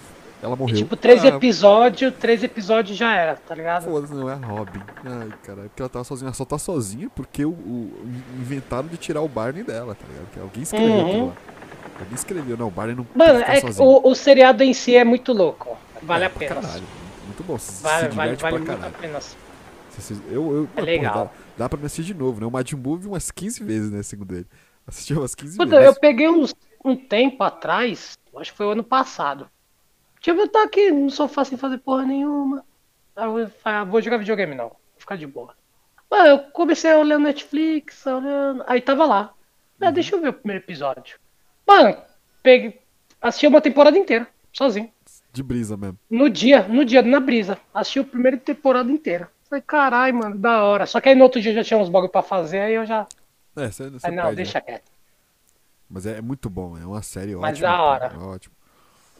ela 0.42 0.54
E, 0.54 0.58
morreu. 0.58 0.76
tipo, 0.76 0.96
três 0.96 1.24
Ah, 1.24 1.28
episódios, 1.28 2.14
três 2.20 2.42
episódios 2.42 2.96
já 2.96 3.14
era, 3.14 3.36
tá 3.36 3.54
ligado? 3.54 3.84
Foda-se, 3.84 4.14
não 4.14 4.28
é 4.28 4.34
a 4.34 4.36
Robin. 4.36 4.80
Ai, 5.04 5.28
caralho, 5.42 5.68
porque 5.68 5.82
ela 5.82 5.88
tava 5.88 6.04
sozinha. 6.04 6.26
Ela 6.28 6.34
só 6.34 6.44
tá 6.44 6.58
sozinha 6.58 7.08
porque 7.14 7.44
o, 7.44 7.50
o- 7.50 8.08
inventaram 8.38 8.86
de 8.88 8.96
tirar 8.96 9.22
o 9.22 9.28
Barney 9.28 9.62
dela, 9.64 9.94
tá 9.94 10.04
ligado? 10.08 10.30
Que 10.32 10.40
alguém 10.40 10.62
escreveu 10.62 10.88
Uhum. 10.94 11.06
aquilo 11.08 11.26
lá. 11.28 11.34
Alguém 11.98 12.14
escreveu, 12.14 12.56
não, 12.58 12.68
o 12.68 12.70
Barney 12.70 12.94
não 12.94 13.06
Mano, 13.14 13.38
é, 13.40 13.60
o, 13.82 14.10
o 14.10 14.14
seriado 14.14 14.62
em 14.62 14.74
si 14.74 14.94
é 14.94 15.04
muito 15.04 15.32
louco. 15.32 15.78
Vale 16.02 16.24
É, 16.24 16.26
a 16.26 16.30
pena. 16.30 16.54
Caralho, 16.60 16.84
muito 17.24 17.42
bom. 17.44 17.58
Se, 17.58 17.82
Vale, 17.82 18.08
vale, 18.08 18.36
vale 18.36 18.58
muito 18.58 18.70
a 18.72 18.90
pena. 18.90 19.20
Se- 19.20 19.36
eu, 20.28 20.52
eu, 20.54 20.64
É 20.64 20.66
porra, 20.74 20.84
legal. 20.86 21.32
dá, 21.56 21.64
dá 21.64 21.68
pra 21.70 21.78
me 21.78 21.86
assistir 21.86 22.12
de 22.12 22.18
novo, 22.18 22.38
né? 22.38 22.46
O 22.46 22.76
Buu 22.76 22.98
vi 22.98 23.06
umas 23.08 23.30
15 23.30 23.64
vezes, 23.64 23.90
né? 23.90 24.02
Segundo 24.02 24.34
ele. 24.34 24.46
Assisti 24.86 25.14
umas 25.14 25.34
15 25.34 25.56
Puta, 25.56 25.74
eu 25.76 25.80
vezes. 25.80 25.98
peguei 25.98 26.28
uns, 26.28 26.54
um 26.84 26.94
tempo 26.94 27.42
atrás, 27.42 28.18
acho 28.36 28.50
que 28.52 28.56
foi 28.56 28.66
o 28.66 28.70
ano 28.72 28.84
passado. 28.84 29.48
Tipo, 30.26 30.40
eu 30.40 30.48
tô 30.48 30.58
aqui 30.58 30.90
no 30.90 31.08
sofá 31.08 31.44
sem 31.44 31.56
fazer 31.56 31.78
porra 31.78 32.04
nenhuma. 32.04 32.64
Aí 33.14 33.26
eu 33.26 33.48
falei, 33.48 33.78
ah, 33.78 33.84
vou 33.84 34.02
jogar 34.02 34.16
videogame 34.16 34.56
não, 34.56 34.70
vou 34.70 34.80
ficar 34.98 35.16
de 35.16 35.24
boa. 35.24 35.54
Mano, 36.10 36.26
eu 36.26 36.38
comecei 36.50 36.90
a 36.90 36.98
olhar 36.98 37.16
Netflix, 37.16 38.04
olhando. 38.04 38.64
Aí 38.66 38.80
tava 38.80 39.06
lá. 39.06 39.32
Uhum. 39.80 39.86
Ah, 39.86 39.92
deixa 39.92 40.16
eu 40.16 40.20
ver 40.20 40.30
o 40.30 40.32
primeiro 40.32 40.64
episódio. 40.64 41.16
Mano, 41.64 41.96
peguei. 42.42 42.80
Assisti 43.22 43.46
uma 43.46 43.60
temporada 43.60 43.96
inteira, 43.96 44.26
sozinho. 44.52 44.90
De 45.32 45.44
brisa 45.44 45.76
mesmo. 45.76 45.96
No 46.10 46.28
dia, 46.28 46.66
no 46.66 46.84
dia, 46.84 47.02
na 47.02 47.20
brisa. 47.20 47.56
Assisti 47.72 48.00
a 48.00 48.04
primeira 48.04 48.36
temporada 48.36 48.90
inteira. 48.90 49.30
Falei, 49.48 49.62
caralho, 49.64 50.14
mano, 50.16 50.36
da 50.36 50.64
hora. 50.64 50.86
Só 50.86 51.00
que 51.00 51.08
aí 51.08 51.14
no 51.14 51.22
outro 51.22 51.40
dia 51.40 51.54
já 51.54 51.62
tinha 51.62 51.78
uns 51.78 51.88
bagulho 51.88 52.10
pra 52.10 52.20
fazer, 52.20 52.58
aí 52.62 52.74
eu 52.74 52.84
já. 52.84 53.06
É, 53.56 53.70
você, 53.70 53.88
você 53.90 54.08
Aí, 54.08 54.12
não, 54.12 54.24
perde, 54.24 54.38
né? 54.38 54.42
deixa 54.42 54.60
quieto. 54.60 54.90
Mas 55.88 56.04
é, 56.04 56.18
é 56.18 56.20
muito 56.20 56.50
bom, 56.50 56.76
é 56.76 56.84
uma 56.84 57.00
série 57.00 57.32
ótima. 57.32 57.48
Mas 57.48 57.60
da 57.60 57.80
hora. 57.80 58.06
é 58.12 58.18
Ótimo. 58.18 58.55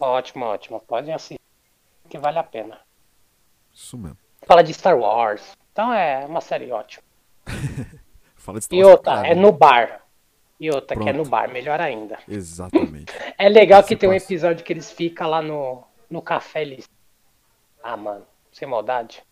Ótimo, 0.01 0.45
ótimo. 0.45 0.81
Pode 0.81 1.11
assistir. 1.11 1.41
Que 2.09 2.19
vale 2.19 2.39
a 2.39 2.43
pena. 2.45 2.79
Isso 3.75 3.97
mesmo. 3.99 4.19
Fala 4.47 4.63
de 4.63 4.73
Star 4.73 4.97
Wars. 4.99 5.57
Então 5.73 5.93
é 5.93 6.25
uma 6.27 6.41
série 6.41 6.71
ótima. 6.71 7.03
Fala 8.37 8.59
de 8.59 8.65
Star 8.65 8.79
E 8.79 8.85
Wars 8.85 9.01
pra 9.01 9.13
outra, 9.15 9.27
é 9.29 9.35
né? 9.35 9.41
no 9.41 9.53
bar. 9.53 10.03
E 10.59 10.71
outra, 10.71 10.97
que 10.97 11.03
é 11.09 11.13
Pronto. 11.13 11.25
no 11.25 11.31
bar, 11.31 11.49
melhor 11.51 11.81
ainda. 11.81 12.19
Exatamente. 12.29 13.13
É 13.39 13.51
legal 13.51 13.81
Esse 13.81 13.89
que 13.91 13.97
tem 13.97 14.09
um 14.09 14.13
passa. 14.15 14.25
episódio 14.25 14.65
que 14.65 14.73
eles 14.73 14.91
ficam 14.91 15.29
lá 15.29 15.43
no, 15.43 15.85
no 16.09 16.23
café 16.23 16.63
eles. 16.63 16.89
Ah, 17.83 17.95
mano, 17.95 18.25
sem 18.51 18.67
maldade. 18.67 19.23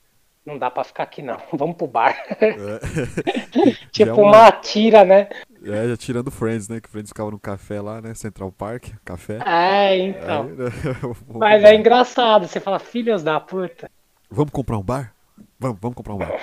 Não 0.45 0.59
dá 0.59 0.71
pra 0.71 0.85
ficar 0.85 1.05
aqui 1.05 1.23
não. 1.23 1.41
Vamos 1.55 1.77
pro 1.77 1.87
bar. 1.87 2.15
tipo 3.91 4.05
Já 4.05 4.07
é 4.07 4.13
uma- 4.13 4.23
uma 4.23 4.53
tira, 4.53 5.03
né? 5.05 5.31
É, 5.67 5.89
já 5.89 5.97
tirando 5.97 6.31
Friends, 6.31 6.69
né? 6.69 6.79
Que 6.81 6.89
Friends 6.89 7.09
ficava 7.09 7.31
no 7.31 7.39
café 7.39 7.81
lá, 7.81 8.03
né? 8.03 8.13
Central 8.15 8.53
Park, 8.53 8.89
café. 9.05 9.39
É, 9.47 9.97
então. 9.99 10.43
Aí, 10.43 10.53
né, 10.53 10.71
Mas 11.35 11.65
é 11.65 11.75
engraçado. 11.75 12.47
Você 12.47 12.61
fala, 12.61 12.79
filhos 12.79 13.23
da 13.23 13.41
puta. 13.41 13.91
Vamos 14.31 14.53
comprar 14.53 14.77
um 14.77 14.83
bar? 14.83 15.15
Vamos, 15.59 15.79
vamos 15.81 15.97
comprar 15.97 16.15
um 16.15 16.19
bar. 16.19 16.31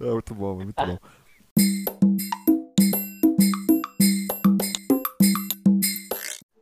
é 0.00 0.04
muito 0.04 0.34
bom, 0.34 0.56
muito 0.56 0.74
bom. 0.84 0.98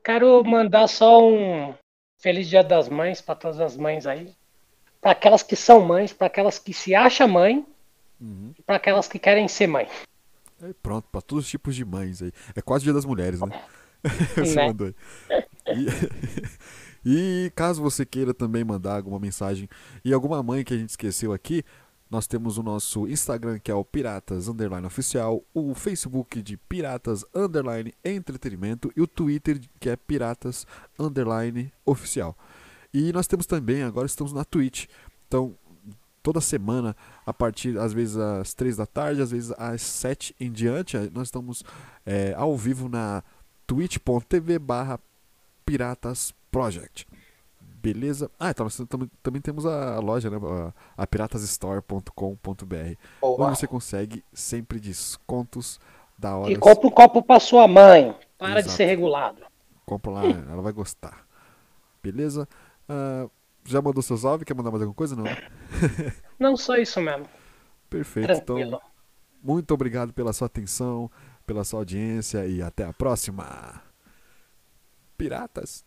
Quero 0.04 0.44
mandar 0.44 0.88
só 0.88 1.26
um 1.26 1.72
Feliz 2.18 2.48
Dia 2.48 2.62
das 2.62 2.88
Mães 2.88 3.22
pra 3.22 3.34
todas 3.34 3.58
as 3.60 3.76
mães 3.76 4.06
aí. 4.06 4.34
Pra 5.00 5.12
aquelas 5.12 5.42
que 5.42 5.56
são 5.56 5.80
mães, 5.80 6.12
pra 6.12 6.26
aquelas 6.26 6.58
que 6.58 6.74
se 6.74 6.94
acham 6.94 7.26
mãe, 7.26 7.64
Uhum. 8.22 8.52
e 8.58 8.62
pra 8.62 8.76
aquelas 8.76 9.08
que 9.08 9.18
querem 9.18 9.48
ser 9.48 9.66
mãe. 9.66 9.88
Aí 10.62 10.72
pronto, 10.74 11.08
pra 11.10 11.20
todos 11.20 11.44
os 11.44 11.50
tipos 11.50 11.74
de 11.74 11.84
mães 11.84 12.22
aí. 12.22 12.32
É 12.54 12.62
quase 12.62 12.84
o 12.84 12.86
dia 12.86 12.92
das 12.92 13.04
mulheres, 13.04 13.40
né? 13.40 13.62
Você 14.36 14.54
Né? 14.54 14.66
mandou 14.68 14.86
aí. 14.86 14.94
E, 17.04 17.46
e 17.46 17.52
caso 17.54 17.82
você 17.82 18.04
queira 18.04 18.32
também 18.34 18.64
mandar 18.64 18.96
alguma 18.96 19.18
mensagem 19.18 19.68
e 20.04 20.12
alguma 20.12 20.42
mãe 20.42 20.64
que 20.64 20.74
a 20.74 20.76
gente 20.76 20.90
esqueceu 20.90 21.32
aqui, 21.32 21.64
nós 22.10 22.26
temos 22.26 22.58
o 22.58 22.62
nosso 22.62 23.08
Instagram 23.08 23.58
que 23.58 23.70
é 23.70 23.74
o 23.74 23.84
Piratas 23.84 24.46
Underline 24.48 24.86
Oficial, 24.86 25.42
o 25.54 25.74
Facebook 25.74 26.42
de 26.42 26.56
Piratas 26.56 27.24
Underline 27.34 27.92
Entretenimento 28.04 28.92
e 28.96 29.00
o 29.00 29.06
Twitter 29.06 29.60
que 29.80 29.88
é 29.88 29.96
Piratas 29.96 30.66
Underline 30.98 31.72
Oficial. 31.86 32.36
E 32.92 33.12
nós 33.12 33.26
temos 33.26 33.46
também, 33.46 33.82
agora 33.82 34.06
estamos 34.06 34.32
na 34.32 34.44
Twitch. 34.44 34.86
Então, 35.26 35.54
toda 36.22 36.40
semana, 36.40 36.94
a 37.26 37.32
partir, 37.32 37.76
às 37.78 37.92
vezes, 37.92 38.16
às 38.16 38.54
3 38.54 38.76
da 38.76 38.86
tarde, 38.86 39.20
às 39.22 39.30
vezes 39.32 39.52
às 39.58 39.82
7 39.82 40.34
em 40.38 40.50
diante, 40.50 40.96
nós 41.12 41.28
estamos 41.28 41.64
eh, 42.06 42.32
ao 42.36 42.56
vivo 42.56 42.88
na 42.88 43.22
twitch.tv 43.66 44.58
barra 44.58 45.00
Piratas 45.66 46.32
Project. 46.50 47.06
Beleza? 47.60 48.30
Ah, 48.38 48.50
então 48.50 48.64
nós 48.64 48.76
tam- 48.88 49.10
também 49.22 49.40
temos 49.42 49.66
a 49.66 49.98
loja, 49.98 50.30
né? 50.30 50.36
A, 50.96 51.02
a 51.02 51.06
piratasstore.com.br, 51.06 52.96
onde 53.20 53.58
você 53.58 53.66
consegue 53.66 54.24
sempre 54.32 54.78
descontos 54.78 55.80
da 56.18 56.36
hora. 56.36 56.52
E 56.52 56.56
compra 56.56 56.86
um 56.86 56.90
copo 56.90 57.22
pra 57.22 57.40
sua 57.40 57.66
mãe. 57.66 58.14
Para 58.38 58.54
de 58.54 58.58
Exato. 58.60 58.76
ser 58.76 58.84
regulado. 58.86 59.42
Compra 59.84 60.10
lá, 60.12 60.22
ela 60.24 60.62
vai 60.62 60.72
gostar. 60.72 61.26
Beleza? 62.02 62.48
Ah, 62.88 63.26
já 63.64 63.80
mandou 63.80 64.02
seu 64.02 64.16
salve? 64.16 64.44
Quer 64.44 64.54
mandar 64.54 64.70
mais 64.70 64.82
alguma 64.82 64.94
coisa? 64.94 65.16
Não, 65.16 65.24
né? 65.24 65.36
Não 66.38 66.56
só 66.56 66.76
isso 66.76 67.00
mesmo. 67.00 67.28
Perfeito. 67.88 68.26
Tranquilo. 68.26 68.76
Então, 68.76 68.80
muito 69.42 69.74
obrigado 69.74 70.12
pela 70.12 70.32
sua 70.32 70.46
atenção, 70.46 71.10
pela 71.46 71.64
sua 71.64 71.80
audiência 71.80 72.46
e 72.46 72.62
até 72.62 72.84
a 72.84 72.92
próxima. 72.92 73.82
Piratas. 75.16 75.84